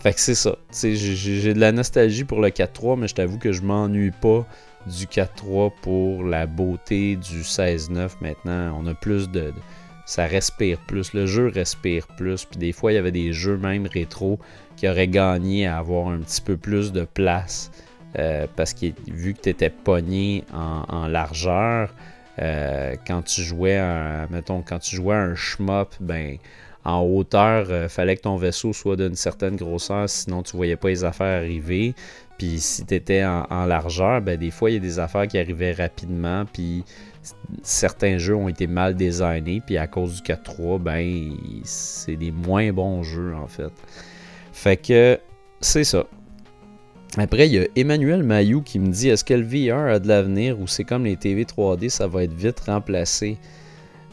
[0.00, 0.56] fait que c'est ça.
[0.72, 4.46] J'ai de la nostalgie pour le 4-3, mais je t'avoue que je m'ennuie pas
[4.86, 8.78] du 4-3 pour la beauté du 16-9 maintenant.
[8.80, 9.52] On a plus de,
[10.06, 11.12] Ça respire plus.
[11.12, 12.44] Le jeu respire plus.
[12.44, 14.38] Puis des fois, il y avait des jeux même rétro
[14.76, 17.70] qui auraient gagné à avoir un petit peu plus de place.
[18.18, 21.94] Euh, parce que vu que tu étais pogné en, largeur,
[22.40, 26.38] euh, quand tu jouais un, mettons, quand tu jouais un shmup, ben
[26.84, 30.88] en hauteur, euh, fallait que ton vaisseau soit d'une certaine grosseur, sinon tu voyais pas
[30.88, 31.94] les affaires arriver.
[32.40, 35.36] Puis si tu étais en, largeur, ben des fois il y a des affaires qui
[35.36, 36.84] arrivaient rapidement, puis
[37.62, 42.72] certains jeux ont été mal designés, puis à cause du 4.3, ben c'est des moins
[42.72, 43.70] bons jeux en fait.
[44.54, 45.20] Fait que
[45.60, 46.06] c'est ça.
[47.18, 50.08] Après, il y a Emmanuel Mayou qui me dit Est-ce que le VR a de
[50.08, 53.36] l'avenir ou c'est comme les TV 3D, ça va être vite remplacé?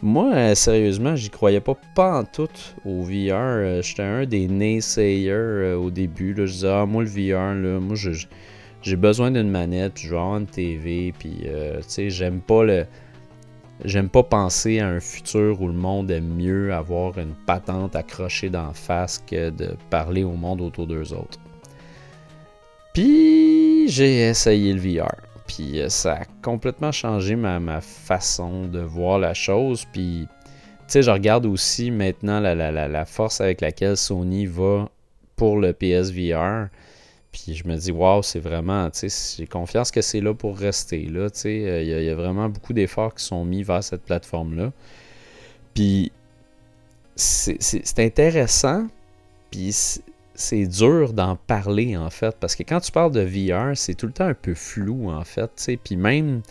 [0.04, 2.50] Moi, euh, sérieusement, j'y croyais pas, pas en tout
[2.86, 3.34] au VR.
[3.34, 6.36] Euh, j'étais un des naysayers euh, au début.
[6.38, 7.96] Je disais, ah, moi, le VR, moi,
[8.84, 12.64] j'ai besoin d'une manette, puis je veux avoir une TV, puis, tu sais, j'aime pas
[12.64, 12.86] le.
[13.86, 18.50] J'aime pas penser à un futur où le monde aime mieux avoir une patente accrochée
[18.50, 21.38] d'en face que de parler au monde autour d'eux autres.
[22.92, 25.27] Puis j'ai essayé le VR.
[25.48, 29.86] Puis euh, ça a complètement changé ma, façon de voir la chose.
[29.92, 34.90] Puis, tu sais, je regarde aussi maintenant la, force avec laquelle Sony va
[35.36, 36.68] pour le PSVR.
[37.32, 40.58] Puis je me dis, waouh, c'est vraiment, tu sais, j'ai confiance que c'est là pour
[40.58, 41.06] rester.
[41.06, 44.04] Là, tu sais, euh, il y, a vraiment beaucoup d'efforts qui sont mis vers cette
[44.04, 44.72] plateforme-là.
[45.74, 46.12] Puis
[47.16, 48.88] c'est intéressant.
[49.52, 50.02] Puis
[50.38, 54.06] c'est dur d'en parler en fait parce que quand tu parles de VR, c'est tout
[54.06, 56.42] le temps un peu flou en fait, tu puis même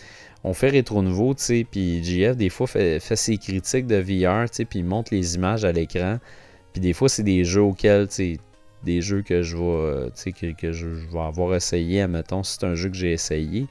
[0.43, 4.49] on fait rétro nouveau, tu sais, puis JF des fois fait, ses critiques de VR,
[4.49, 6.19] tu sais, puis il montre les images à l'écran,
[6.73, 8.37] puis des fois c'est des jeux auxquels, tu sais,
[8.83, 12.89] des jeux que je vais, sais, que, je, vais avoir essayé, admettons, c'est un jeu
[12.89, 13.67] que j'ai essayé,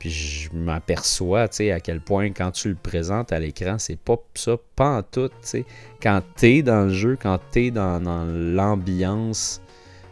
[0.00, 3.98] puis je m'aperçois, tu sais, à quel point quand tu le présentes à l'écran, c'est
[3.98, 5.64] pas ça, pas en tout, tu sais.
[6.02, 9.60] Quand t'es dans le jeu, quand t'es dans, dans l'ambiance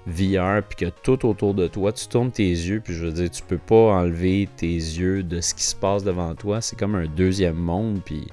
[0.07, 3.31] VR, puis que tout autour de toi, tu tournes tes yeux, puis je veux dire,
[3.31, 6.61] tu peux pas enlever tes yeux de ce qui se passe devant toi.
[6.61, 8.29] C'est comme un deuxième monde, puis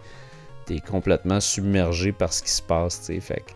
[0.65, 3.19] t'es complètement submergé par ce qui se passe, tu sais.
[3.21, 3.51] Fait que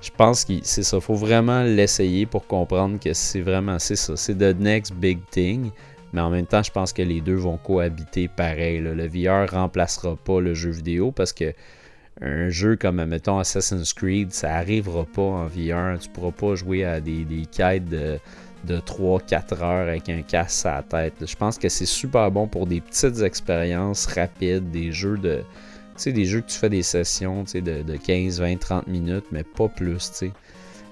[0.00, 1.00] je pense que c'est ça.
[1.00, 4.16] Faut vraiment l'essayer pour comprendre que c'est vraiment, c'est ça.
[4.16, 5.70] C'est the next big thing.
[6.12, 8.80] Mais en même temps, je pense que les deux vont cohabiter pareil.
[8.80, 11.52] Le VR remplacera pas le jeu vidéo parce que
[12.20, 15.98] un jeu comme, mettons, Assassin's Creed, ça arrivera pas en VR.
[16.00, 18.18] Tu pourras pas jouer à des, des quêtes de,
[18.66, 21.26] 3-4 heures avec un casque à la tête.
[21.26, 25.42] Je pense que c'est super bon pour des petites expériences rapides, des jeux de.
[26.04, 29.68] Des jeux que tu fais des sessions de, de 15, 20, 30 minutes, mais pas
[29.68, 30.32] plus, tu sais.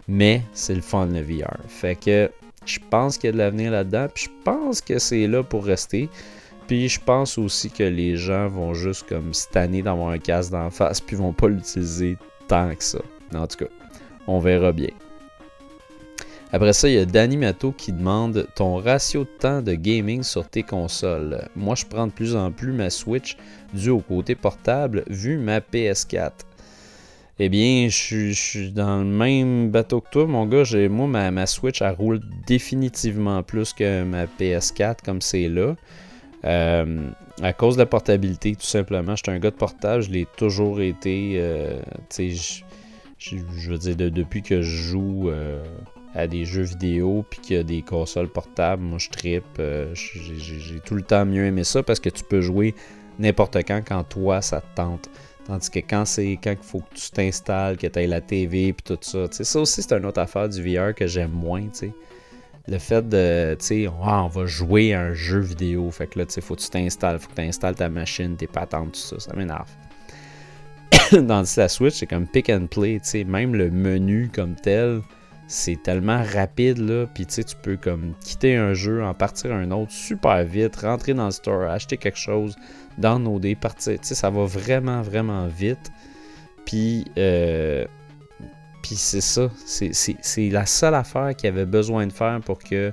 [0.09, 1.59] Mais c'est le fun le VR.
[1.69, 2.31] Fait que
[2.67, 4.07] je pense qu'il y a de l'avenir là-dedans.
[4.13, 6.09] Puis je pense que c'est là pour rester.
[6.67, 10.71] Puis je pense aussi que les gens vont juste comme stanner d'avoir un casque d'en
[10.71, 11.01] face.
[11.01, 12.17] Puis vont pas l'utiliser
[12.49, 13.01] tant que ça.
[13.35, 13.71] En tout cas,
[14.27, 14.91] on verra bien.
[16.55, 20.23] Après ça, il y a Danny Mato qui demande ton ratio de temps de gaming
[20.23, 21.49] sur tes consoles?
[21.57, 23.37] Moi, je prends de plus en plus ma Switch
[23.73, 26.31] dû au côté portable vu ma PS4.
[27.41, 30.63] Eh bien, je, suis dans le même bateau que toi, mon gars.
[30.89, 35.75] Moi, ma, Switch, elle roule définitivement plus que ma PS4 comme c'est là.
[36.45, 37.11] Euh,
[37.43, 39.17] à cause de la portabilité, tout simplement.
[39.17, 41.35] Je suis un gars de portable, je l'ai toujours été.
[41.39, 41.81] Euh,
[42.19, 45.65] je, veux dire, depuis que je joue euh,
[46.15, 49.45] à des jeux vidéo puis qu'il y a des consoles portables, moi je trippe.
[49.59, 52.75] Euh, j'ai tout le temps mieux aimé ça parce que tu peux jouer
[53.19, 55.11] n'importe quand quand toi ça te tente.
[55.47, 58.73] Tandis que quand c'est quand il faut que tu t'installes, que tu aies la TV
[58.73, 61.93] puis tout ça, ça aussi c'est une autre affaire du VR que j'aime moins, tu
[62.67, 66.27] Le fait de, tu sais, on va jouer à un jeu vidéo, fait que là,
[66.27, 69.21] tu faut que tu t'installes, faut que tu installes ta machine, tes patentes, tout ça,
[69.21, 69.69] ça m'énerve.
[71.13, 75.03] Dans la Switch, c'est comme pick and play, tu sais, même le menu comme tel,
[75.47, 79.53] c'est tellement rapide là, puis tu sais, tu peux comme quitter un jeu, en partir
[79.53, 82.57] un autre super vite, rentrer dans le store, acheter quelque chose,
[82.99, 85.91] downloader, partir, tu sais, ça va vraiment, vraiment vite.
[86.65, 87.85] Puis, euh,
[88.93, 92.93] c'est ça, c'est la seule affaire qu'il avait besoin de faire pour que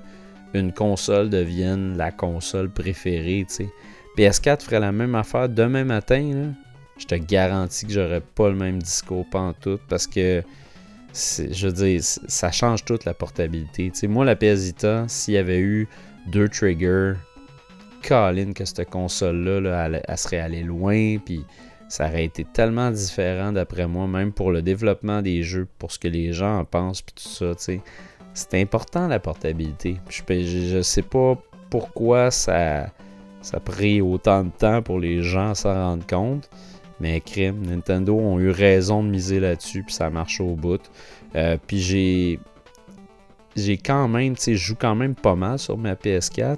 [0.54, 3.70] une console devienne la console préférée, tu sais.
[4.18, 6.48] PS4 ferait la même affaire demain matin, là.
[6.98, 9.26] Je te garantis que j'aurais pas le même discours
[9.60, 10.44] tout parce que
[11.14, 13.92] je veux ça change toute la portabilité.
[14.08, 15.88] moi, la PS Vita, s'il y avait eu
[16.28, 17.14] deux triggers,
[18.06, 21.46] Colin, que cette console-là, elle, serait allée loin, puis
[21.88, 26.00] ça aurait été tellement différent d'après moi, même pour le développement des jeux, pour ce
[26.00, 27.54] que les gens en pensent, puis tout ça,
[28.34, 29.98] C'est important la portabilité.
[30.10, 31.38] Je, sais pas
[31.70, 32.88] pourquoi ça,
[33.42, 36.50] ça a pris autant de temps pour les gens s'en rendre compte.
[37.02, 40.82] Mais crime, Nintendo ont eu raison de miser là-dessus, puis ça marche au bout.
[41.36, 42.40] Euh, puis j'ai.
[43.54, 46.58] J'ai quand même, tu sais, je joue quand même pas mal sur ma PS4.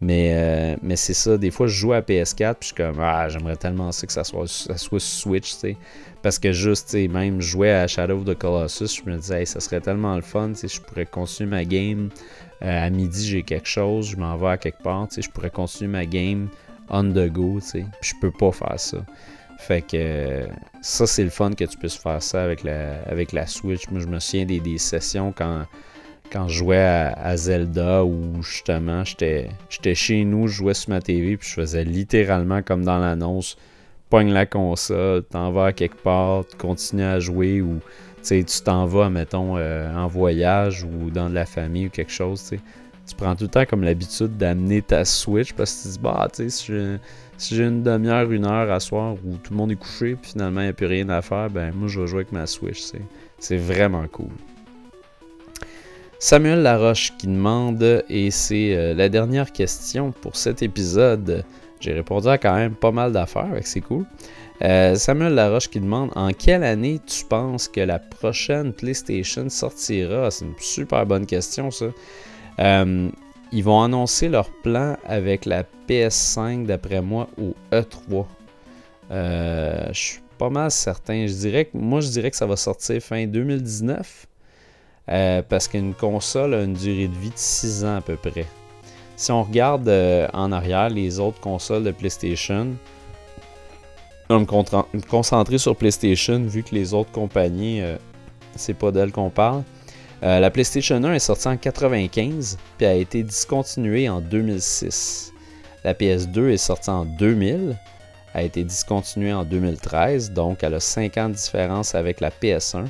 [0.00, 3.00] Mais, euh, mais c'est ça, des fois je joue à PS4 puis je suis comme
[3.00, 5.76] ah j'aimerais tellement ça que ça soit, ça soit Switch, tu sais.
[6.22, 9.44] Parce que juste, tu sais, même jouer à Shadow of the Colossus, je me disais
[9.44, 12.10] ça serait tellement le fun, tu sais, je pourrais continuer ma game.
[12.62, 15.30] Euh, à midi j'ai quelque chose, je m'en vais à quelque part, tu sais, je
[15.30, 16.48] pourrais continuer ma game
[16.90, 17.86] on the go, tu sais.
[18.00, 19.04] Je peux pas faire ça.
[19.58, 20.46] Fait que
[20.80, 23.88] ça, c'est le fun que tu puisses faire ça avec la, avec la Switch.
[23.90, 25.64] Moi, je me souviens des, des sessions quand,
[26.30, 29.48] quand je jouais à, Zelda où justement j'étais
[29.94, 33.56] chez nous, je jouais sur ma TV, puis je faisais littéralement comme dans l'annonce
[34.10, 37.80] pogne la console, t'en vas à quelque part, tu continues à jouer ou
[38.22, 42.52] tu t'en vas, mettons, euh, en voyage ou dans de la famille ou quelque chose.
[43.06, 46.00] Tu prends tout le temps comme l'habitude d'amener ta Switch parce que tu te dis,
[46.02, 46.28] bah,
[47.38, 50.32] si j'ai une demi-heure, une heure à soir où tout le monde est couché, puis
[50.32, 52.46] finalement il n'y a plus rien à faire, ben moi je vais jouer avec ma
[52.46, 52.82] Switch.
[53.38, 54.32] C'est vraiment cool.
[56.20, 61.44] Samuel Laroche qui demande, et c'est euh, la dernière question pour cet épisode.
[61.78, 64.04] J'ai répondu à quand même pas mal d'affaires, c'est cool.
[64.62, 70.30] Euh, Samuel Laroche qui demande En quelle année tu penses que la prochaine PlayStation sortira?
[70.32, 71.86] C'est une super bonne question, ça.
[72.58, 73.08] Euh,
[73.52, 78.26] ils vont annoncer leur plan avec la PS5, d'après moi, au E3.
[79.10, 81.26] Euh, je suis pas mal certain.
[81.28, 84.26] Je dirais que, moi, je dirais que ça va sortir fin 2019.
[85.08, 88.46] Euh, parce qu'une console a une durée de vie de 6 ans à peu près.
[89.16, 92.74] Si on regarde euh, en arrière les autres consoles de PlayStation,
[94.28, 97.82] on me concentrer sur PlayStation vu que les autres compagnies,
[98.56, 99.62] c'est pas d'elles qu'on parle.
[100.22, 105.32] Euh, la PlayStation 1 est sortie en 1995 puis a été discontinuée en 2006.
[105.84, 107.78] La PS2 est sortie en 2000,
[108.34, 112.86] a été discontinuée en 2013, donc elle a 5 ans de différence avec la PS1.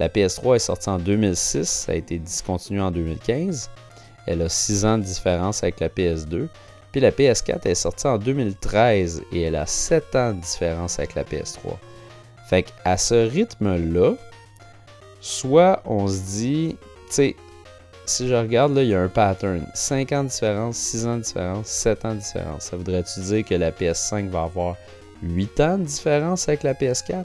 [0.00, 3.70] La PS3 est sortie en 2006, a été discontinuée en 2015.
[4.26, 6.48] Elle a 6 ans de différence avec la PS2.
[6.92, 11.14] Puis la PS4 est sortie en 2013 et elle a 7 ans de différence avec
[11.14, 11.76] la PS3.
[12.48, 14.14] Fait qu'à ce rythme-là,
[15.24, 16.76] Soit on se dit,
[17.06, 17.36] tu sais,
[18.04, 19.66] si je regarde là, il y a un pattern.
[19.72, 22.64] 5 ans de différence, 6 ans de différence, 7 ans de différence.
[22.64, 24.76] Ça voudrait-tu dire que la PS5 va avoir
[25.22, 27.24] 8 ans de différence avec la PS4?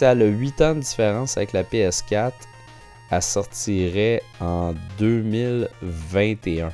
[0.00, 2.32] Elle a 8 ans de différence avec la PS4,
[3.10, 6.72] elle sortirait en 2021.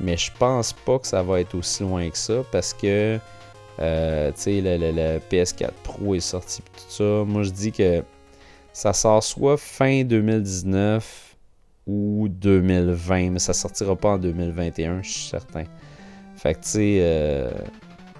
[0.00, 3.18] Mais je pense pas que ça va être aussi loin que ça parce que
[3.80, 7.24] euh, la, PS4 Pro est sortie tout ça.
[7.26, 8.04] Moi je dis que
[8.72, 11.36] ça sort soit fin 2019
[11.86, 15.64] ou 2020, mais ça sortira pas en 2021, je suis certain.
[16.36, 17.50] Fait que tu sais,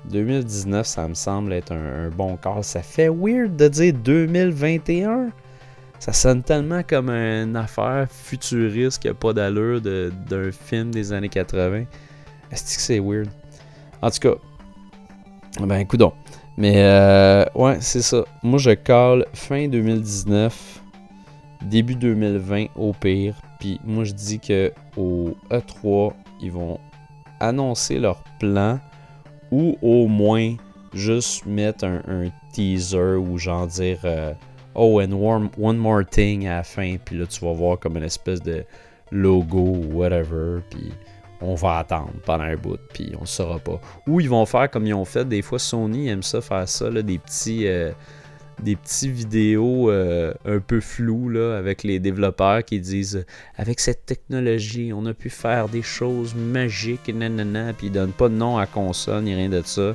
[0.06, 2.64] 2019, ça me semble être un, bon call.
[2.64, 5.28] Ça fait weird de dire 2021.
[5.98, 11.28] Ça sonne tellement comme une affaire futuriste qui a pas d'allure d'un film des années
[11.28, 11.84] 80.
[12.50, 13.28] Est-ce que c'est weird?
[14.00, 14.34] En tout cas,
[15.60, 16.14] ben, donc.
[16.56, 18.24] Mais, euh, ouais, c'est ça.
[18.42, 20.80] Moi, je call fin 2019,
[21.62, 23.34] début 2020 au pire.
[23.60, 26.80] Puis moi, je dis que au E3, ils vont
[27.40, 28.80] annoncer leur plan
[29.50, 30.54] ou au moins
[30.94, 34.32] juste mettre un, teaser ou genre dire euh,
[34.74, 35.12] Oh, and
[35.58, 36.96] one, more thing à la fin.
[37.04, 38.64] Puis là, tu vas voir comme une espèce de
[39.10, 40.60] logo ou whatever.
[40.70, 40.92] Puis
[41.40, 42.78] on va attendre pendant un bout.
[42.92, 43.80] Puis on ne saura pas.
[44.06, 45.24] Ou ils vont faire comme ils ont fait.
[45.24, 46.90] Des fois, Sony aime ça faire ça.
[46.90, 47.66] Là, des petits.
[47.66, 47.90] Euh,
[48.62, 53.24] des petits vidéos euh, un peu floues là, avec les développeurs qui disent
[53.56, 58.28] avec cette technologie, on a pu faire des choses magiques, nanana, puis ils donnent pas
[58.28, 59.94] de nom à console ni rien de ça.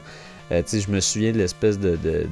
[0.51, 2.25] Euh, je me souviens de l'espèce de, de,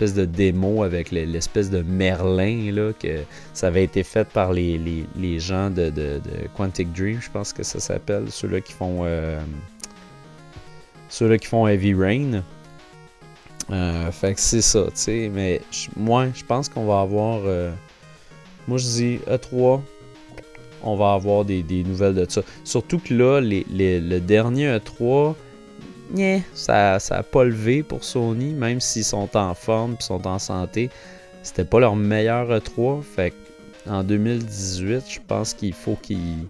[0.00, 3.20] de démo avec l'espèce de Merlin là, que
[3.52, 6.20] ça avait été fait par les, gens de, de,
[6.56, 9.40] Quantic Dream, je pense que ça s'appelle, ceux-là qui font euh,
[11.08, 12.42] ceux-là qui font Heavy Rain.
[13.70, 15.30] Euh, fait que c'est ça, tu sais.
[15.32, 15.60] Mais
[15.96, 17.40] moi, je pense qu'on va avoir.
[17.44, 17.70] Euh,
[18.68, 19.80] moi, je dis E3,
[20.82, 22.42] on va avoir des, nouvelles de ça.
[22.64, 25.34] Surtout que là, le dernier E3,
[26.54, 30.90] ça n'a pas levé pour Sony, même s'ils sont en forme et sont en santé.
[31.42, 33.02] C'était pas leur meilleur E3.
[33.02, 33.34] Fait
[33.88, 36.46] en 2018, je pense qu'il faut qu'ils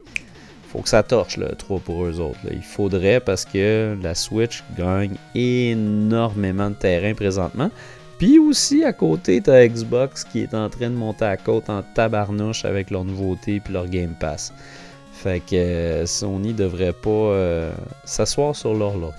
[0.73, 2.39] faut que ça torche le 3 pour eux autres.
[2.51, 7.71] Il faudrait parce que la Switch gagne énormément de terrain présentement.
[8.17, 11.83] Puis aussi à côté, t'as Xbox qui est en train de monter à côte en
[11.83, 14.55] tabarnouche avec leurs nouveautés puis leur Game Pass.
[15.13, 17.73] Fait que euh, Sony devrait pas euh,
[18.05, 19.15] s'asseoir sur leur laurier.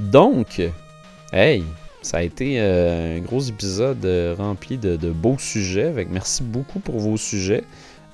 [0.00, 0.60] Donc,
[1.32, 1.62] hey,
[2.02, 4.04] ça a été euh, un gros épisode
[4.36, 5.92] rempli de, de, beaux sujets.
[5.92, 7.62] Fait merci beaucoup pour vos sujets.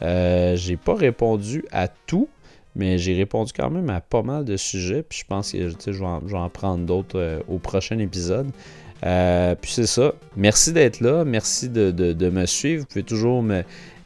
[0.05, 2.29] Euh, j'ai pas répondu à tout,
[2.77, 5.03] mais j'ai répondu quand même à pas mal de sujets.
[5.03, 8.51] Puis je pense que je vais, en, prendre d'autres euh, au prochain épisode.
[9.07, 10.15] Euh, puis c'est ça.
[10.37, 11.25] Merci d'être là.
[11.25, 12.83] Merci de, me suivre.
[12.83, 13.45] Vous pouvez toujours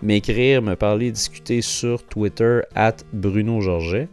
[0.03, 4.09] m'écrire, me, parler, discuter sur Twitter, at Bruno Georget.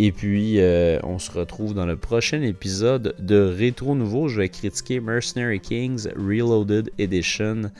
[0.00, 0.58] Et puis,
[1.04, 4.26] on se retrouve dans le prochain épisode de Rétro Nouveau.
[4.26, 7.70] Je vais critiquer Mercenary Kings Reloaded Edition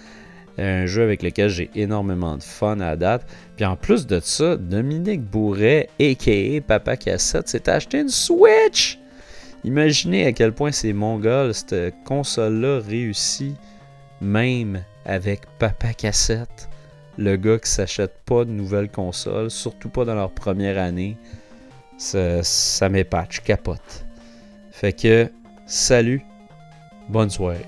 [0.59, 3.26] un jeu avec lequel j'ai énormément de fun à date.
[3.57, 6.61] Puis en plus de ça, Dominique Bourret, a.k.a.
[6.61, 8.98] Papa Cassette, s'est acheté une Switch!
[9.64, 13.57] Imaginez à quel point c'est mongol, cette console-là réussit,
[14.20, 16.68] même avec Papa Cassette.
[17.16, 21.16] Le gars qui s'achète pas de nouvelles consoles, surtout pas dans leur première année.
[21.96, 24.05] Ça, ça m'épate, capote.
[24.70, 25.30] Fait que,
[25.66, 26.22] salut,
[27.09, 27.64] bonne soirée.